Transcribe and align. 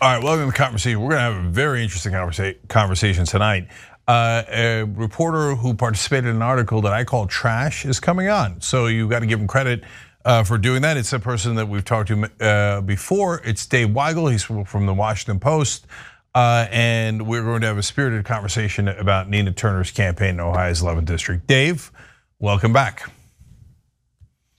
All 0.00 0.14
right, 0.14 0.22
welcome 0.22 0.46
to 0.46 0.52
the 0.52 0.56
conversation. 0.56 1.00
We're 1.00 1.10
going 1.10 1.18
to 1.18 1.34
have 1.34 1.44
a 1.44 1.48
very 1.48 1.82
interesting 1.82 2.12
conversation 2.68 3.24
tonight. 3.24 3.66
Uh, 4.06 4.44
a 4.48 4.82
reporter 4.84 5.56
who 5.56 5.74
participated 5.74 6.26
in 6.26 6.36
an 6.36 6.42
article 6.42 6.80
that 6.82 6.92
I 6.92 7.02
call 7.02 7.26
trash 7.26 7.84
is 7.84 7.98
coming 7.98 8.28
on. 8.28 8.60
So 8.60 8.86
you've 8.86 9.10
got 9.10 9.20
to 9.20 9.26
give 9.26 9.40
him 9.40 9.48
credit 9.48 9.82
uh, 10.24 10.44
for 10.44 10.56
doing 10.56 10.82
that. 10.82 10.96
It's 10.96 11.12
a 11.12 11.18
person 11.18 11.56
that 11.56 11.68
we've 11.68 11.84
talked 11.84 12.10
to 12.10 12.30
uh, 12.40 12.80
before. 12.82 13.40
It's 13.44 13.66
Dave 13.66 13.88
Weigel. 13.88 14.30
He's 14.30 14.44
from 14.44 14.86
the 14.86 14.94
Washington 14.94 15.40
Post. 15.40 15.84
Uh, 16.32 16.68
and 16.70 17.26
we're 17.26 17.42
going 17.42 17.62
to 17.62 17.66
have 17.66 17.78
a 17.78 17.82
spirited 17.82 18.24
conversation 18.24 18.86
about 18.86 19.28
Nina 19.28 19.50
Turner's 19.50 19.90
campaign 19.90 20.34
in 20.34 20.40
Ohio's 20.40 20.80
11th 20.80 21.06
district. 21.06 21.48
Dave, 21.48 21.90
welcome 22.38 22.72
back. 22.72 23.10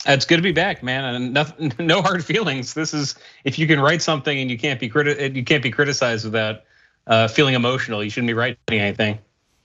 It's 0.05 0.25
good 0.25 0.37
to 0.37 0.41
be 0.41 0.51
back, 0.51 0.81
man, 0.81 1.03
and 1.15 1.33
nothing, 1.33 1.73
no 1.79 2.01
hard 2.01 2.23
feelings. 2.23 2.73
This 2.73 2.93
is 2.93 3.15
if 3.43 3.59
you 3.59 3.67
can 3.67 3.79
write 3.79 4.01
something 4.01 4.37
and 4.39 4.49
you 4.49 4.57
can't 4.57 4.79
be 4.79 4.89
criti- 4.89 5.35
you 5.35 5.43
can't 5.43 5.63
be 5.63 5.71
criticized 5.71 6.25
without 6.25 6.61
uh, 7.07 7.27
feeling 7.27 7.55
emotional. 7.55 8.03
You 8.03 8.09
shouldn't 8.09 8.29
be 8.29 8.33
writing 8.33 8.57
anything. 8.69 9.19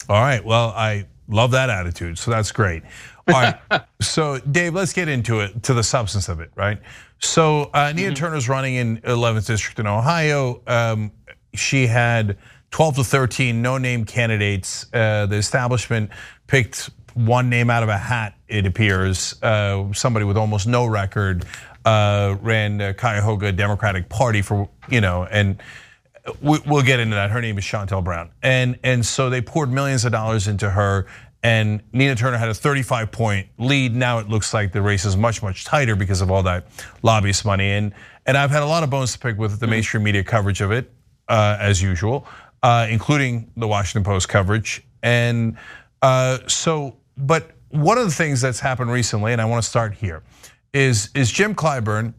All 0.08 0.20
right. 0.20 0.44
Well, 0.44 0.70
I 0.70 1.06
love 1.28 1.52
that 1.52 1.70
attitude, 1.70 2.18
so 2.18 2.30
that's 2.30 2.52
great. 2.52 2.82
All 3.28 3.34
right. 3.34 3.56
so, 4.00 4.38
Dave, 4.38 4.74
let's 4.74 4.92
get 4.92 5.08
into 5.08 5.40
it, 5.40 5.62
to 5.64 5.74
the 5.74 5.82
substance 5.82 6.28
of 6.28 6.40
it, 6.40 6.50
right? 6.56 6.80
So, 7.20 7.70
uh, 7.72 7.92
Nina 7.94 8.08
mm-hmm. 8.08 8.14
Turner's 8.14 8.48
running 8.48 8.74
in 8.74 8.98
11th 8.98 9.46
district 9.46 9.78
in 9.78 9.86
Ohio. 9.86 10.62
Um, 10.66 11.12
she 11.54 11.86
had 11.86 12.36
12 12.70 12.96
to 12.96 13.04
13 13.04 13.62
no-name 13.62 14.04
candidates. 14.04 14.86
Uh, 14.92 15.26
the 15.26 15.36
establishment 15.36 16.10
picked 16.48 16.90
one 17.14 17.48
name 17.48 17.70
out 17.70 17.82
of 17.82 17.88
a 17.88 17.96
hat, 17.96 18.34
it 18.48 18.66
appears. 18.66 19.40
Uh, 19.42 19.92
somebody 19.92 20.24
with 20.24 20.36
almost 20.36 20.66
no 20.66 20.86
record 20.86 21.44
uh, 21.84 22.36
ran 22.40 22.94
Cuyahoga 22.94 23.52
Democratic 23.52 24.08
Party 24.08 24.42
for, 24.42 24.68
you 24.88 25.00
know, 25.00 25.24
and 25.24 25.62
we'll 26.40 26.82
get 26.82 27.00
into 27.00 27.14
that. 27.14 27.30
Her 27.30 27.40
name 27.40 27.58
is 27.58 27.64
Shontel 27.64 28.02
Brown. 28.02 28.30
And, 28.42 28.78
and 28.82 29.04
so 29.04 29.30
they 29.30 29.40
poured 29.40 29.70
millions 29.70 30.04
of 30.04 30.12
dollars 30.12 30.48
into 30.48 30.70
her. 30.70 31.06
And 31.42 31.82
Nina 31.92 32.14
Turner 32.14 32.38
had 32.38 32.48
a 32.48 32.54
35 32.54 33.12
point 33.12 33.48
lead. 33.58 33.94
Now 33.94 34.18
it 34.18 34.28
looks 34.28 34.54
like 34.54 34.72
the 34.72 34.80
race 34.80 35.04
is 35.04 35.16
much, 35.16 35.42
much 35.42 35.64
tighter 35.64 35.94
because 35.94 36.22
of 36.22 36.30
all 36.30 36.42
that 36.44 36.66
lobbyist 37.02 37.44
money. 37.44 37.70
And, 37.72 37.92
and 38.24 38.38
I've 38.38 38.50
had 38.50 38.62
a 38.62 38.66
lot 38.66 38.82
of 38.82 38.88
bones 38.88 39.12
to 39.12 39.18
pick 39.18 39.36
with 39.36 39.60
the 39.60 39.66
mainstream 39.66 40.02
media 40.02 40.24
coverage 40.24 40.62
of 40.62 40.72
it, 40.72 40.90
uh, 41.28 41.58
as 41.60 41.82
usual, 41.82 42.26
uh, 42.62 42.86
including 42.88 43.50
the 43.58 43.68
Washington 43.68 44.04
Post 44.04 44.30
coverage. 44.30 44.82
And 45.02 45.58
uh, 46.00 46.38
so 46.46 46.96
but 47.16 47.50
one 47.70 47.98
of 47.98 48.04
the 48.04 48.12
things 48.12 48.40
that's 48.40 48.60
happened 48.60 48.90
recently, 48.90 49.32
and 49.32 49.40
I 49.40 49.44
want 49.46 49.62
to 49.62 49.68
start 49.68 49.94
here, 49.94 50.22
is 50.72 51.10
is 51.14 51.30
Jim 51.30 51.54
Clyburn, 51.54 52.14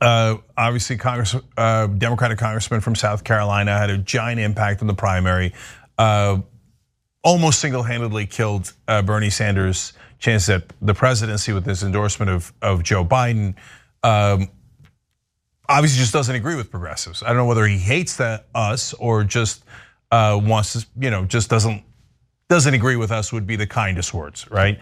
uh, 0.00 0.36
obviously 0.56 0.96
Congress, 0.96 1.34
uh, 1.56 1.86
Democratic 1.86 2.38
congressman 2.38 2.80
from 2.80 2.94
South 2.94 3.24
Carolina, 3.24 3.76
had 3.76 3.90
a 3.90 3.98
giant 3.98 4.40
impact 4.40 4.80
in 4.80 4.86
the 4.86 4.94
primary. 4.94 5.52
Uh, 5.98 6.38
almost 7.22 7.60
single-handedly 7.60 8.26
killed 8.26 8.72
uh, 8.86 9.00
Bernie 9.00 9.30
Sanders' 9.30 9.94
chance 10.18 10.48
at 10.48 10.64
the 10.82 10.94
presidency 10.94 11.52
with 11.52 11.64
his 11.64 11.82
endorsement 11.82 12.30
of 12.30 12.52
of 12.60 12.82
Joe 12.82 13.04
Biden. 13.04 13.54
Um, 14.02 14.50
obviously, 15.68 16.00
just 16.00 16.12
doesn't 16.12 16.34
agree 16.34 16.54
with 16.54 16.70
progressives. 16.70 17.22
I 17.22 17.28
don't 17.28 17.38
know 17.38 17.46
whether 17.46 17.66
he 17.66 17.78
hates 17.78 18.16
that 18.18 18.46
us 18.54 18.92
or 18.94 19.24
just 19.24 19.64
uh, 20.10 20.38
wants 20.42 20.74
to, 20.74 20.86
you 20.98 21.10
know, 21.10 21.24
just 21.24 21.48
doesn't 21.48 21.82
doesn't 22.54 22.74
agree 22.74 22.94
with 22.94 23.10
us 23.10 23.32
would 23.32 23.48
be 23.48 23.56
the 23.56 23.66
kindest 23.66 24.14
words, 24.14 24.48
right? 24.48 24.78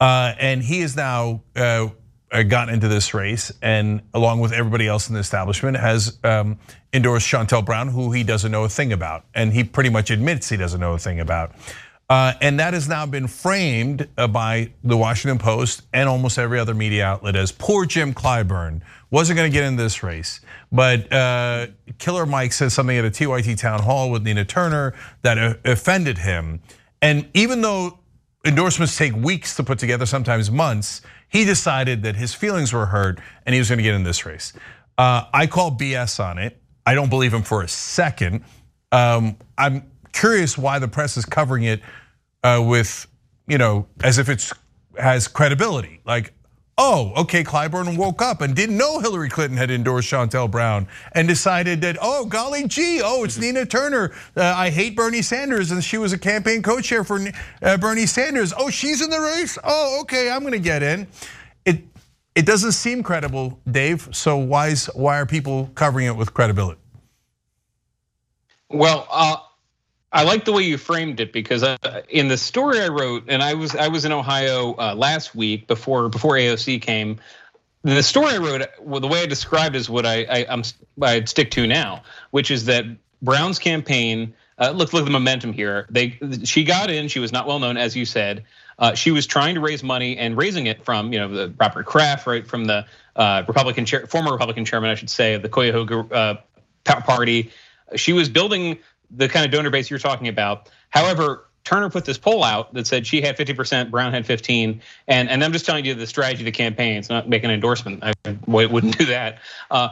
Uh, 0.00 0.34
and 0.40 0.60
he 0.60 0.80
has 0.80 0.96
now 0.96 1.40
uh, 1.54 1.86
gotten 2.48 2.74
into 2.74 2.88
this 2.88 3.14
race, 3.14 3.52
and 3.62 4.02
along 4.12 4.40
with 4.40 4.52
everybody 4.52 4.88
else 4.88 5.08
in 5.08 5.14
the 5.14 5.20
establishment, 5.20 5.76
has 5.76 6.18
um, 6.24 6.58
endorsed 6.92 7.28
Shontel 7.28 7.64
Brown, 7.64 7.86
who 7.86 8.10
he 8.10 8.24
doesn't 8.24 8.50
know 8.50 8.64
a 8.64 8.68
thing 8.68 8.92
about, 8.92 9.24
and 9.36 9.52
he 9.52 9.62
pretty 9.62 9.88
much 9.88 10.10
admits 10.10 10.48
he 10.48 10.56
doesn't 10.56 10.80
know 10.80 10.94
a 10.94 10.98
thing 10.98 11.20
about. 11.20 11.52
Uh, 12.10 12.32
and 12.42 12.58
that 12.58 12.74
has 12.74 12.88
now 12.88 13.06
been 13.06 13.28
framed 13.28 14.08
by 14.32 14.72
the 14.82 14.96
Washington 14.96 15.38
Post 15.38 15.82
and 15.92 16.08
almost 16.08 16.40
every 16.40 16.58
other 16.58 16.74
media 16.74 17.04
outlet 17.04 17.36
as 17.36 17.52
poor 17.52 17.86
Jim 17.86 18.12
Clyburn 18.12 18.80
wasn't 19.12 19.36
going 19.36 19.48
to 19.48 19.54
get 19.54 19.62
in 19.62 19.76
this 19.76 20.02
race. 20.02 20.40
But 20.72 21.10
uh, 21.12 21.68
Killer 21.98 22.26
Mike 22.26 22.52
said 22.52 22.72
something 22.72 22.96
at 22.96 23.04
a 23.04 23.10
TYT 23.10 23.56
town 23.58 23.80
hall 23.80 24.10
with 24.10 24.24
Nina 24.24 24.44
Turner 24.44 24.92
that 25.22 25.60
offended 25.64 26.18
him. 26.18 26.60
And 27.02 27.28
even 27.34 27.60
though 27.60 27.98
endorsements 28.44 28.96
take 28.96 29.14
weeks 29.14 29.56
to 29.56 29.64
put 29.64 29.78
together, 29.78 30.06
sometimes 30.06 30.50
months, 30.50 31.02
he 31.28 31.44
decided 31.44 32.02
that 32.04 32.16
his 32.16 32.32
feelings 32.32 32.72
were 32.72 32.86
hurt 32.86 33.20
and 33.44 33.52
he 33.52 33.58
was 33.58 33.68
gonna 33.68 33.82
get 33.82 33.94
in 33.94 34.04
this 34.04 34.24
race. 34.24 34.52
Uh, 34.96 35.24
I 35.34 35.46
call 35.46 35.72
BS 35.72 36.24
on 36.24 36.38
it. 36.38 36.60
I 36.86 36.94
don't 36.94 37.10
believe 37.10 37.34
him 37.34 37.42
for 37.42 37.62
a 37.62 37.68
second. 37.68 38.44
Um, 38.92 39.36
I'm 39.58 39.90
curious 40.12 40.56
why 40.56 40.78
the 40.78 40.88
press 40.88 41.16
is 41.16 41.24
covering 41.24 41.64
it 41.64 41.80
uh, 42.44 42.62
with, 42.64 43.06
you 43.46 43.58
know, 43.58 43.86
as 44.02 44.18
if 44.18 44.28
it's 44.28 44.52
has 44.98 45.26
credibility. 45.28 46.00
Like, 46.04 46.34
oh, 46.84 47.12
okay, 47.16 47.44
Clyburn 47.44 47.96
woke 47.96 48.20
up 48.20 48.40
and 48.40 48.56
didn't 48.56 48.76
know 48.76 48.98
Hillary 48.98 49.28
Clinton 49.28 49.56
had 49.56 49.70
endorsed 49.70 50.10
Shontel 50.10 50.50
Brown 50.50 50.88
and 51.12 51.28
decided 51.28 51.80
that, 51.82 51.96
oh, 52.02 52.26
golly 52.26 52.66
gee, 52.66 53.00
oh, 53.04 53.22
it's 53.22 53.38
Nina 53.38 53.64
Turner. 53.64 54.10
Uh, 54.36 54.42
I 54.42 54.68
hate 54.68 54.96
Bernie 54.96 55.22
Sanders 55.22 55.70
and 55.70 55.82
she 55.82 55.96
was 55.96 56.12
a 56.12 56.18
campaign 56.18 56.60
co-chair 56.60 57.04
for 57.04 57.24
uh, 57.62 57.76
Bernie 57.76 58.06
Sanders. 58.06 58.52
Oh, 58.56 58.68
she's 58.68 59.00
in 59.00 59.10
the 59.10 59.20
race? 59.20 59.56
Oh, 59.62 60.00
okay, 60.02 60.28
I'm 60.28 60.42
gonna 60.42 60.58
get 60.58 60.82
in. 60.82 61.06
It, 61.64 61.84
it 62.34 62.46
doesn't 62.46 62.72
seem 62.72 63.04
credible, 63.04 63.60
Dave, 63.70 64.08
so 64.10 64.36
why, 64.36 64.68
is, 64.68 64.86
why 64.86 65.20
are 65.20 65.26
people 65.26 65.70
covering 65.76 66.08
it 66.08 66.16
with 66.16 66.34
credibility? 66.34 66.80
Well, 68.70 69.06
uh, 69.08 69.36
I 70.12 70.24
like 70.24 70.44
the 70.44 70.52
way 70.52 70.62
you 70.62 70.76
framed 70.76 71.20
it 71.20 71.32
because 71.32 71.62
uh, 71.62 71.76
in 72.08 72.28
the 72.28 72.36
story 72.36 72.80
I 72.80 72.88
wrote, 72.88 73.24
and 73.28 73.42
I 73.42 73.54
was 73.54 73.74
I 73.74 73.88
was 73.88 74.04
in 74.04 74.12
Ohio 74.12 74.74
uh, 74.74 74.94
last 74.94 75.34
week 75.34 75.66
before 75.66 76.08
before 76.10 76.34
AOC 76.34 76.82
came. 76.82 77.18
The 77.82 78.02
story 78.02 78.34
I 78.34 78.38
wrote, 78.38 78.62
well, 78.80 79.00
the 79.00 79.08
way 79.08 79.22
I 79.22 79.26
described 79.26 79.74
is 79.74 79.90
what 79.90 80.06
I, 80.06 80.24
I 80.24 80.38
am 80.52 80.62
I'd 81.00 81.28
stick 81.28 81.50
to 81.52 81.66
now, 81.66 82.02
which 82.30 82.50
is 82.50 82.66
that 82.66 82.84
Brown's 83.22 83.58
campaign. 83.58 84.34
Uh, 84.58 84.70
look, 84.70 84.92
look 84.92 85.02
at 85.02 85.06
the 85.06 85.10
momentum 85.10 85.52
here. 85.52 85.86
They 85.90 86.18
she 86.44 86.62
got 86.62 86.90
in. 86.90 87.08
She 87.08 87.18
was 87.18 87.32
not 87.32 87.46
well 87.46 87.58
known, 87.58 87.78
as 87.78 87.96
you 87.96 88.04
said. 88.04 88.44
She 88.94 89.12
was 89.12 89.26
trying 89.26 89.54
to 89.54 89.60
raise 89.60 89.82
money 89.82 90.18
and 90.18 90.36
raising 90.36 90.66
it 90.66 90.84
from 90.84 91.12
you 91.12 91.20
know 91.20 91.28
the 91.28 91.54
Robert 91.58 91.86
Kraft, 91.86 92.26
right 92.26 92.46
from 92.46 92.66
the 92.66 92.84
Republican 93.16 93.86
chair, 93.86 94.06
former 94.06 94.30
Republican 94.30 94.64
chairman, 94.66 94.90
I 94.90 94.94
should 94.94 95.10
say, 95.10 95.34
of 95.34 95.42
the 95.42 95.48
Cuyahoga 95.48 96.42
Party. 96.84 97.50
She 97.96 98.12
was 98.12 98.28
building 98.28 98.78
the 99.16 99.28
kind 99.28 99.44
of 99.44 99.52
donor 99.52 99.70
base 99.70 99.90
you're 99.90 99.98
talking 99.98 100.28
about. 100.28 100.70
However, 100.90 101.46
Turner 101.64 101.90
put 101.90 102.04
this 102.04 102.18
poll 102.18 102.42
out 102.42 102.74
that 102.74 102.86
said 102.86 103.06
she 103.06 103.20
had 103.20 103.36
50%, 103.36 103.90
Brown 103.90 104.12
had 104.12 104.26
15, 104.26 104.80
and 105.08 105.30
and 105.30 105.44
I'm 105.44 105.52
just 105.52 105.64
telling 105.64 105.84
you 105.84 105.94
the 105.94 106.06
strategy 106.06 106.42
of 106.42 106.46
the 106.46 106.52
campaign. 106.52 106.96
It's 106.96 107.08
not 107.08 107.28
making 107.28 107.50
an 107.50 107.54
endorsement. 107.54 108.02
I 108.02 108.14
wouldn't 108.46 108.98
do 108.98 109.06
that. 109.06 109.38
Uh, 109.70 109.90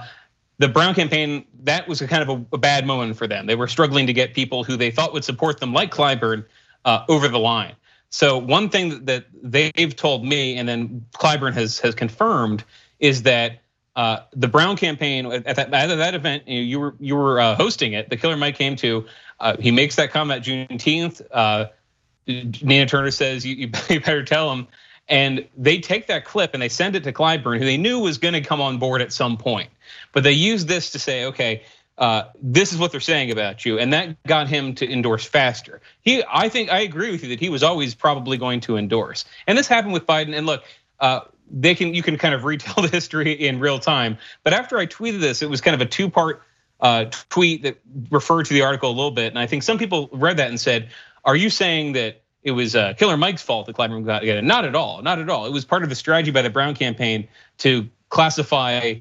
the 0.58 0.68
Brown 0.68 0.94
campaign 0.94 1.44
that 1.62 1.88
was 1.88 2.00
a 2.00 2.08
kind 2.08 2.22
of 2.22 2.28
a, 2.28 2.56
a, 2.56 2.58
bad 2.58 2.86
moment 2.86 3.16
for 3.16 3.26
them. 3.26 3.46
They 3.46 3.54
were 3.54 3.68
struggling 3.68 4.06
to 4.06 4.12
get 4.12 4.34
people 4.34 4.64
who 4.64 4.76
they 4.76 4.90
thought 4.90 5.12
would 5.12 5.24
support 5.24 5.60
them, 5.60 5.72
like 5.72 5.90
Clyburn, 5.90 6.44
uh, 6.84 7.04
over 7.08 7.28
the 7.28 7.38
line. 7.38 7.74
So 8.10 8.36
one 8.36 8.68
thing 8.68 9.04
that 9.04 9.26
they've 9.42 9.94
told 9.94 10.24
me, 10.24 10.56
and 10.56 10.68
then 10.68 11.06
Clyburn 11.14 11.54
has 11.54 11.78
has 11.80 11.94
confirmed, 11.94 12.64
is 12.98 13.22
that 13.22 13.60
uh, 13.96 14.20
the 14.32 14.48
Brown 14.48 14.76
campaign 14.76 15.26
at 15.26 15.44
that, 15.44 15.74
at 15.74 15.86
that 15.88 16.14
event, 16.14 16.46
you 16.46 16.78
were 16.78 16.94
you 17.00 17.16
were 17.16 17.40
uh, 17.40 17.56
hosting 17.56 17.92
it. 17.92 18.08
The 18.08 18.16
Killer 18.16 18.36
Mike 18.36 18.56
came 18.56 18.76
to. 18.76 19.06
Uh, 19.38 19.56
he 19.58 19.70
makes 19.70 19.96
that 19.96 20.10
comment 20.10 20.44
Juneteenth. 20.44 21.22
Uh, 21.30 21.66
Nina 22.26 22.86
Turner 22.86 23.10
says 23.10 23.44
you, 23.44 23.70
you 23.88 24.00
better 24.00 24.22
tell 24.22 24.52
him, 24.52 24.68
and 25.08 25.46
they 25.56 25.78
take 25.78 26.06
that 26.06 26.24
clip 26.24 26.54
and 26.54 26.62
they 26.62 26.68
send 26.68 26.94
it 26.94 27.04
to 27.04 27.12
Clyburn, 27.12 27.58
who 27.58 27.64
they 27.64 27.76
knew 27.76 27.98
was 27.98 28.18
going 28.18 28.34
to 28.34 28.40
come 28.40 28.60
on 28.60 28.78
board 28.78 29.02
at 29.02 29.12
some 29.12 29.36
point. 29.36 29.70
But 30.12 30.22
they 30.22 30.32
use 30.32 30.66
this 30.66 30.90
to 30.90 30.98
say, 30.98 31.24
okay, 31.26 31.64
uh, 31.98 32.24
this 32.40 32.72
is 32.72 32.78
what 32.78 32.92
they're 32.92 33.00
saying 33.00 33.30
about 33.30 33.66
you, 33.66 33.78
and 33.78 33.92
that 33.92 34.22
got 34.22 34.48
him 34.48 34.74
to 34.76 34.90
endorse 34.90 35.24
faster. 35.24 35.82
He, 36.00 36.22
I 36.32 36.48
think, 36.48 36.70
I 36.70 36.80
agree 36.80 37.10
with 37.10 37.22
you 37.22 37.28
that 37.30 37.40
he 37.40 37.50
was 37.50 37.62
always 37.62 37.94
probably 37.94 38.38
going 38.38 38.60
to 38.60 38.76
endorse, 38.76 39.26
and 39.46 39.58
this 39.58 39.66
happened 39.66 39.92
with 39.92 40.06
Biden. 40.06 40.34
And 40.34 40.46
look, 40.46 40.64
uh, 41.00 41.20
they 41.50 41.74
can 41.74 41.94
you 41.94 42.02
can 42.02 42.16
kind 42.16 42.34
of 42.34 42.44
retell 42.44 42.82
the 42.82 42.88
history 42.88 43.32
in 43.32 43.60
real 43.60 43.78
time. 43.78 44.18
But 44.44 44.52
after 44.52 44.78
I 44.78 44.86
tweeted 44.86 45.20
this, 45.20 45.42
it 45.42 45.50
was 45.50 45.60
kind 45.60 45.74
of 45.74 45.80
a 45.80 45.86
two 45.86 46.10
part 46.10 46.42
uh, 46.80 47.06
tweet 47.28 47.62
that 47.62 47.78
referred 48.10 48.46
to 48.46 48.54
the 48.54 48.62
article 48.62 48.90
a 48.90 48.94
little 48.94 49.10
bit, 49.10 49.28
and 49.28 49.38
I 49.38 49.46
think 49.46 49.62
some 49.62 49.78
people 49.78 50.08
read 50.12 50.36
that 50.38 50.48
and 50.48 50.60
said, 50.60 50.90
"Are 51.24 51.36
you 51.36 51.50
saying 51.50 51.92
that?" 51.92 52.22
It 52.42 52.52
was 52.52 52.74
uh, 52.74 52.94
Killer 52.94 53.18
Mike's 53.18 53.42
fault 53.42 53.66
that 53.66 53.76
Clyburn 53.76 54.06
got 54.06 54.24
it. 54.24 54.42
Not 54.42 54.64
at 54.64 54.74
all. 54.74 55.02
Not 55.02 55.18
at 55.18 55.28
all. 55.28 55.44
It 55.44 55.52
was 55.52 55.66
part 55.66 55.82
of 55.82 55.90
the 55.90 55.94
strategy 55.94 56.30
by 56.30 56.40
the 56.40 56.48
Brown 56.48 56.74
campaign 56.74 57.28
to 57.58 57.86
classify 58.08 58.94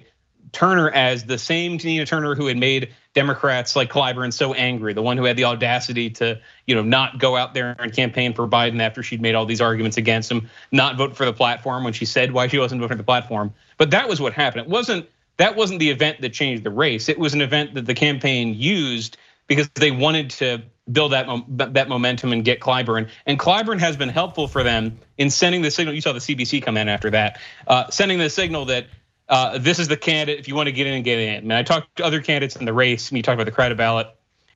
Turner 0.51 0.89
as 0.89 1.25
the 1.25 1.37
same 1.37 1.77
Nina 1.77 2.05
Turner 2.05 2.35
who 2.35 2.47
had 2.47 2.57
made 2.57 2.93
Democrats 3.13 3.75
like 3.75 3.89
Clyburn 3.89 4.31
so 4.31 4.53
angry, 4.53 4.93
the 4.93 5.01
one 5.01 5.17
who 5.17 5.25
had 5.25 5.35
the 5.35 5.45
audacity 5.45 6.09
to, 6.11 6.39
you 6.67 6.75
know, 6.75 6.83
not 6.83 7.19
go 7.19 7.35
out 7.35 7.53
there 7.53 7.75
and 7.79 7.93
campaign 7.93 8.33
for 8.33 8.47
Biden 8.47 8.79
after 8.79 9.01
she'd 9.01 9.21
made 9.21 9.35
all 9.35 9.45
these 9.45 9.61
arguments 9.61 9.97
against 9.97 10.31
him, 10.31 10.49
not 10.71 10.95
vote 10.97 11.15
for 11.15 11.25
the 11.25 11.33
platform 11.33 11.83
when 11.83 11.93
she 11.93 12.05
said 12.05 12.31
why 12.31 12.47
she 12.47 12.57
wasn't 12.57 12.79
voting 12.81 12.95
for 12.95 12.97
the 12.97 13.03
platform. 13.03 13.53
But 13.77 13.91
that 13.91 14.07
was 14.07 14.21
what 14.21 14.33
happened. 14.33 14.65
It 14.65 14.69
wasn't 14.69 15.09
that 15.37 15.55
wasn't 15.55 15.79
the 15.79 15.89
event 15.89 16.21
that 16.21 16.33
changed 16.33 16.63
the 16.63 16.69
race. 16.69 17.07
It 17.07 17.17
was 17.17 17.33
an 17.33 17.41
event 17.41 17.73
that 17.75 17.85
the 17.85 17.93
campaign 17.93 18.53
used 18.55 19.17
because 19.47 19.69
they 19.69 19.89
wanted 19.91 20.29
to 20.31 20.61
build 20.91 21.11
that 21.11 21.27
that 21.73 21.89
momentum 21.89 22.33
and 22.33 22.43
get 22.43 22.59
Clyburn. 22.59 23.09
And 23.25 23.39
Clyburn 23.39 23.79
has 23.79 23.97
been 23.97 24.09
helpful 24.09 24.47
for 24.47 24.63
them 24.63 24.99
in 25.17 25.29
sending 25.29 25.61
the 25.61 25.71
signal. 25.71 25.93
You 25.93 26.01
saw 26.01 26.13
the 26.13 26.19
CBC 26.19 26.61
come 26.63 26.77
in 26.77 26.87
after 26.89 27.09
that, 27.11 27.39
uh, 27.67 27.89
sending 27.89 28.19
the 28.19 28.29
signal 28.29 28.65
that 28.65 28.87
uh, 29.29 29.57
this 29.59 29.79
is 29.79 29.87
the 29.87 29.97
candidate. 29.97 30.39
If 30.39 30.47
you 30.47 30.55
want 30.55 30.67
to 30.67 30.71
get 30.71 30.87
in, 30.87 30.93
and 30.93 31.03
get 31.03 31.19
in. 31.19 31.51
I 31.51 31.59
I 31.59 31.63
talked 31.63 31.97
to 31.97 32.05
other 32.05 32.21
candidates 32.21 32.55
in 32.55 32.65
the 32.65 32.73
race, 32.73 33.09
and 33.09 33.17
you 33.17 33.23
talked 33.23 33.35
about 33.35 33.45
the 33.45 33.51
crowded 33.51 33.77
ballot, 33.77 34.07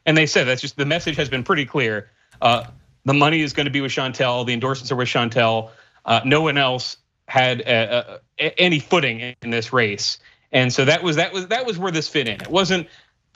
and 0.06 0.18
they 0.18 0.26
said 0.26 0.46
that's 0.48 0.62
just 0.62 0.76
the 0.76 0.86
message 0.86 1.16
has 1.18 1.30
been 1.30 1.44
pretty 1.44 1.66
clear. 1.66 2.10
Uh, 2.42 2.66
the 3.06 3.14
money 3.14 3.42
is 3.42 3.54
going 3.54 3.66
to 3.66 3.72
be 3.72 3.82
with 3.82 3.92
Shontel, 3.92 4.46
The 4.46 4.54
endorsements 4.54 4.92
are 4.92 4.96
with 4.96 5.08
Shontel. 5.08 5.70
Uh, 6.06 6.22
no 6.26 6.42
one 6.42 6.58
else 6.58 6.98
had 7.28 7.62
a, 7.62 8.20
a, 8.40 8.60
any 8.60 8.80
footing 8.80 9.36
in 9.42 9.50
this 9.52 9.72
race, 9.72 10.18
and 10.52 10.74
so 10.74 10.86
that 10.86 11.04
was 11.04 11.18
that 11.18 11.34
was 11.34 11.48
that 11.48 11.66
was 11.66 11.78
where 11.78 11.92
this 11.92 12.10
fit 12.10 12.28
in. 12.28 12.42
It 12.42 12.50
wasn't 12.50 12.88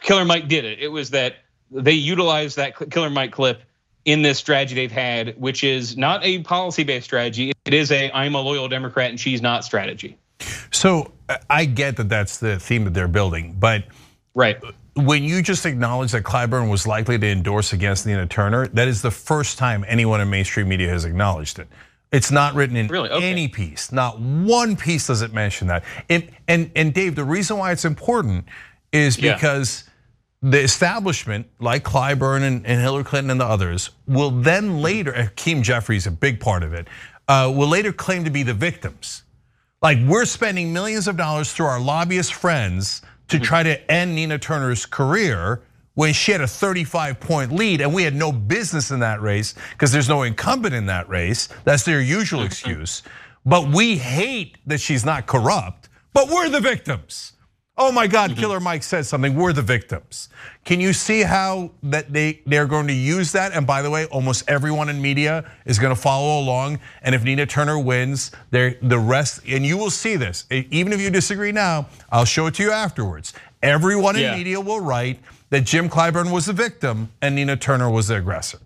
Killer 0.01 0.25
Mike 0.25 0.48
did 0.48 0.66
it. 0.66 0.80
It 0.80 0.90
was 0.90 1.12
that 1.12 1.36
they 1.69 1.94
utilized 1.94 2.57
that 2.57 2.90
Killer 2.90 3.10
Mike 3.10 3.31
clip 3.31 3.62
in 4.06 4.22
this 4.22 4.40
strategy 4.40 4.74
they've 4.74 4.92
had, 4.92 5.40
which 5.40 5.63
is 5.63 5.98
not 5.98 6.24
a 6.24 6.40
policy-based 6.40 7.06
strategy. 7.06 7.51
It 7.66 7.74
is 7.74 7.92
a 7.92 8.10
I'm 8.12 8.36
a 8.36 8.42
loyal 8.42 8.68
Democrat 8.69 9.10
and 9.10 9.19
she's 9.19 9.42
not 9.42 9.63
strategy. 9.66 10.18
So 10.72 11.12
I 11.50 11.66
get 11.66 11.98
that 11.98 12.10
that's 12.10 12.38
the 12.38 12.60
theme 12.60 12.84
that 12.86 12.94
they're 12.94 13.07
building, 13.07 13.56
but 13.60 13.86
right 14.34 14.57
when 14.98 15.24
you 15.24 15.42
just 15.42 15.66
acknowledge 15.66 16.12
that 16.12 16.24
Clyburn 16.24 16.69
was 16.69 16.88
likely 16.88 17.19
to 17.19 17.28
endorse 17.28 17.72
against 17.72 18.07
Nina 18.07 18.25
Turner, 18.25 18.68
that 18.68 18.88
is 18.88 19.01
the 19.01 19.12
first 19.12 19.57
time 19.57 19.86
anyone 19.88 20.19
in 20.22 20.30
mainstream 20.30 20.68
media 20.68 20.89
has 20.89 21.06
acknowledged 21.06 21.60
it. 21.60 21.68
It's 22.12 22.31
not 22.31 22.56
written 22.56 22.75
in 22.75 22.88
really? 22.88 23.10
okay. 23.10 23.30
any 23.30 23.48
piece. 23.48 23.92
Not 23.92 24.19
one 24.19 24.75
piece 24.75 25.07
does 25.07 25.22
it 25.22 25.34
mention 25.34 25.68
that. 25.68 25.84
It, 26.10 26.30
and 26.48 26.72
and 26.75 26.94
Dave, 26.94 27.16
the 27.16 27.24
reason 27.24 27.57
why 27.57 27.72
it's 27.74 27.86
important 27.86 28.45
is 28.92 29.18
because 29.18 29.83
yeah. 30.42 30.51
the 30.51 30.62
establishment, 30.62 31.48
like 31.60 31.83
Clyburn 31.83 32.44
and, 32.44 32.66
and, 32.66 32.81
Hillary 32.81 33.04
Clinton 33.04 33.30
and 33.30 33.42
the 33.42 33.45
others, 33.45 33.90
will 34.07 34.31
then 34.31 34.81
later, 34.81 35.12
Hakeem 35.12 35.62
Jeffries, 35.62 36.07
a 36.07 36.12
big 36.12 36.40
part 36.40 36.63
of 36.63 36.74
it, 36.74 36.88
uh, 37.28 37.51
will 37.54 37.68
later 37.68 37.92
claim 37.92 38.24
to 38.24 38.31
be 38.31 38.42
the 38.42 38.54
victims. 38.54 39.24
Like 39.82 40.00
we're 40.08 40.26
spending 40.26 40.74
millions 40.74 41.08
of 41.08 41.18
dollars 41.18 41.54
through 41.54 41.68
our 41.68 41.80
lobbyist 41.80 42.34
friends 42.34 43.04
to 43.28 43.36
mm-hmm. 43.38 43.44
try 43.44 43.64
to 43.64 43.92
end 43.92 44.16
Nina 44.16 44.40
Turner's 44.40 44.86
career 44.88 45.62
when 45.94 46.14
she 46.14 46.32
had 46.32 46.42
a 46.42 46.48
35 46.48 47.20
point 47.20 47.52
lead 47.52 47.82
and 47.82 47.94
we 47.94 48.02
had 48.02 48.16
no 48.16 48.32
business 48.32 48.90
in 48.90 49.00
that 49.02 49.22
race 49.22 49.54
because 49.72 49.92
there's 49.92 50.10
no 50.10 50.24
incumbent 50.24 50.74
in 50.74 50.88
that 50.88 51.08
race. 51.10 51.50
That's 51.64 51.84
their 51.84 52.02
usual 52.02 52.40
mm-hmm. 52.40 52.48
excuse. 52.48 53.04
But 53.46 53.70
we 53.70 53.98
hate 53.98 54.58
that 54.66 54.80
she's 54.80 55.06
not 55.06 55.28
corrupt, 55.28 55.90
but 56.12 56.28
we're 56.30 56.50
the 56.50 56.60
victims. 56.60 57.34
Oh 57.80 57.92
my 57.92 58.08
God, 58.08 58.32
mm-hmm. 58.32 58.40
Killer 58.40 58.60
Mike 58.60 58.82
said 58.82 59.06
something. 59.06 59.36
We're 59.36 59.54
the 59.54 59.62
victims. 59.62 60.30
Can 60.66 60.80
you 60.80 60.94
see 60.94 61.22
how 61.22 61.70
that 61.84 62.12
they 62.12 62.42
they're 62.48 62.66
going 62.66 62.88
to 62.88 62.94
use 62.94 63.32
that? 63.34 63.52
And 63.54 63.68
by 63.68 63.84
the 63.84 63.92
way, 63.92 64.06
almost 64.06 64.50
everyone 64.50 64.90
in 64.90 65.00
media 65.00 65.50
is 65.66 65.78
going 65.78 65.94
to 65.94 66.02
follow 66.02 66.40
along. 66.40 66.80
And 67.04 67.14
if 67.14 67.24
Nina 67.24 67.46
Turner 67.46 67.78
wins, 67.78 68.32
there 68.50 68.78
the 68.82 68.98
rest, 68.98 69.42
and 69.48 69.64
you 69.64 69.78
will 69.78 69.92
see 69.92 70.16
this. 70.16 70.46
Even 70.50 70.92
if 70.92 71.00
you 71.00 71.12
disagree 71.12 71.52
now, 71.52 71.88
I'll 72.12 72.26
show 72.26 72.48
it 72.48 72.56
to 72.56 72.64
you 72.64 72.72
afterwards. 72.72 73.34
Everyone 73.62 74.16
in 74.16 74.24
yeah. 74.24 74.36
media 74.36 74.60
will 74.60 74.80
write 74.80 75.20
that 75.50 75.62
Jim 75.62 75.88
Clyburn 75.88 76.32
was 76.32 76.48
the 76.48 76.54
victim 76.54 77.10
and 77.22 77.36
Nina 77.36 77.58
Turner 77.58 77.90
was 77.90 78.08
the 78.08 78.16
aggressor. 78.16 78.60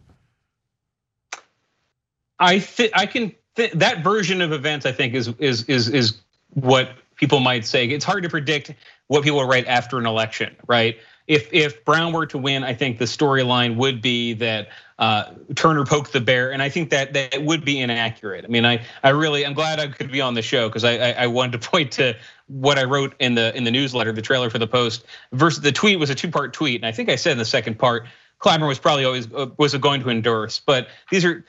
I 2.40 2.60
think 2.60 2.92
I 2.96 3.06
can 3.06 3.36
that 3.56 4.04
version 4.04 4.42
of 4.42 4.54
events. 4.54 4.86
I 4.86 4.94
think 4.94 5.14
is 5.14 5.28
is 5.38 5.64
is 5.66 5.90
is 5.90 6.22
what 6.54 6.96
people 7.22 7.40
might 7.40 7.66
say. 7.66 7.86
It's 7.86 8.04
hard 8.04 8.24
to 8.24 8.30
predict 8.30 8.74
what 9.08 9.24
people 9.24 9.40
will 9.40 9.48
write 9.48 9.68
after 9.68 9.98
an 9.98 10.06
election, 10.06 10.56
right? 10.68 10.98
If 11.28 11.54
if 11.54 11.86
Brown 11.86 12.12
were 12.12 12.26
to 12.26 12.38
win, 12.38 12.64
I 12.64 12.74
think 12.74 12.98
the 12.98 13.06
storyline 13.06 13.78
would 13.78 14.02
be 14.02 14.34
that 14.34 14.70
uh, 14.98 15.36
Turner 15.56 15.86
poked 15.86 16.12
the 16.12 16.20
bear, 16.20 16.52
and 16.52 16.62
I 16.62 16.68
think 16.68 16.90
that 16.90 17.14
that 17.14 17.44
would 17.44 17.64
be 17.64 17.80
inaccurate. 17.80 18.44
I 18.44 18.48
mean, 18.48 18.66
I 18.66 18.84
I 19.04 19.10
really 19.10 19.46
I'm 19.46 19.54
glad 19.54 19.80
I 19.80 19.88
could 19.88 20.12
be 20.12 20.20
on 20.20 20.34
the 20.34 20.42
show 20.42 20.68
because 20.68 20.84
I, 20.84 20.98
I, 20.98 21.12
I 21.12 21.28
wanted 21.28 21.62
to 21.62 21.70
point 21.72 21.92
to 21.94 22.18
what 22.48 22.78
I 22.78 22.84
wrote 22.84 23.14
in 23.20 23.36
the 23.36 23.56
in 23.56 23.64
the 23.64 23.72
newsletter, 23.72 24.12
the 24.12 24.22
trailer 24.22 24.50
for 24.50 24.58
the 24.58 24.68
post. 24.68 25.06
Versus 25.32 25.62
the 25.62 25.72
tweet 25.72 26.00
was 26.00 26.10
a 26.10 26.16
two 26.16 26.32
part 26.32 26.54
tweet, 26.54 26.82
and 26.82 26.86
I 26.86 26.92
think 26.92 27.08
I 27.08 27.16
said 27.16 27.34
in 27.34 27.38
the 27.38 27.46
second 27.46 27.78
part, 27.78 28.08
Clyburn 28.40 28.68
was 28.68 28.80
probably 28.80 29.06
always 29.06 29.32
uh, 29.32 29.48
was 29.58 29.76
going 29.76 30.02
to 30.02 30.10
endorse, 30.10 30.60
but 30.60 30.88
these 31.12 31.24
are 31.24 31.46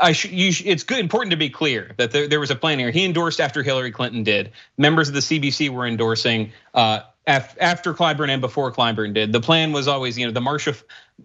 I 0.00 0.12
should, 0.12 0.32
you, 0.32 0.52
it's 0.64 0.82
good, 0.82 0.98
important 0.98 1.30
to 1.30 1.36
be 1.36 1.50
clear 1.50 1.92
that 1.96 2.10
there, 2.10 2.26
there, 2.28 2.40
was 2.40 2.50
a 2.50 2.56
plan 2.56 2.78
here. 2.78 2.90
He 2.90 3.04
endorsed 3.04 3.40
after 3.40 3.62
Hillary 3.62 3.90
Clinton 3.92 4.22
did. 4.22 4.52
Members 4.76 5.08
of 5.08 5.14
the 5.14 5.20
CBC 5.20 5.70
were 5.70 5.86
endorsing 5.86 6.52
uh, 6.74 7.00
after 7.26 7.92
Clyburn 7.92 8.28
and 8.28 8.40
before 8.40 8.72
Clyburn 8.72 9.14
did. 9.14 9.32
The 9.32 9.40
plan 9.40 9.72
was 9.72 9.88
always, 9.88 10.18
you 10.18 10.26
know, 10.26 10.32
the 10.32 10.40
Marcia 10.40 10.74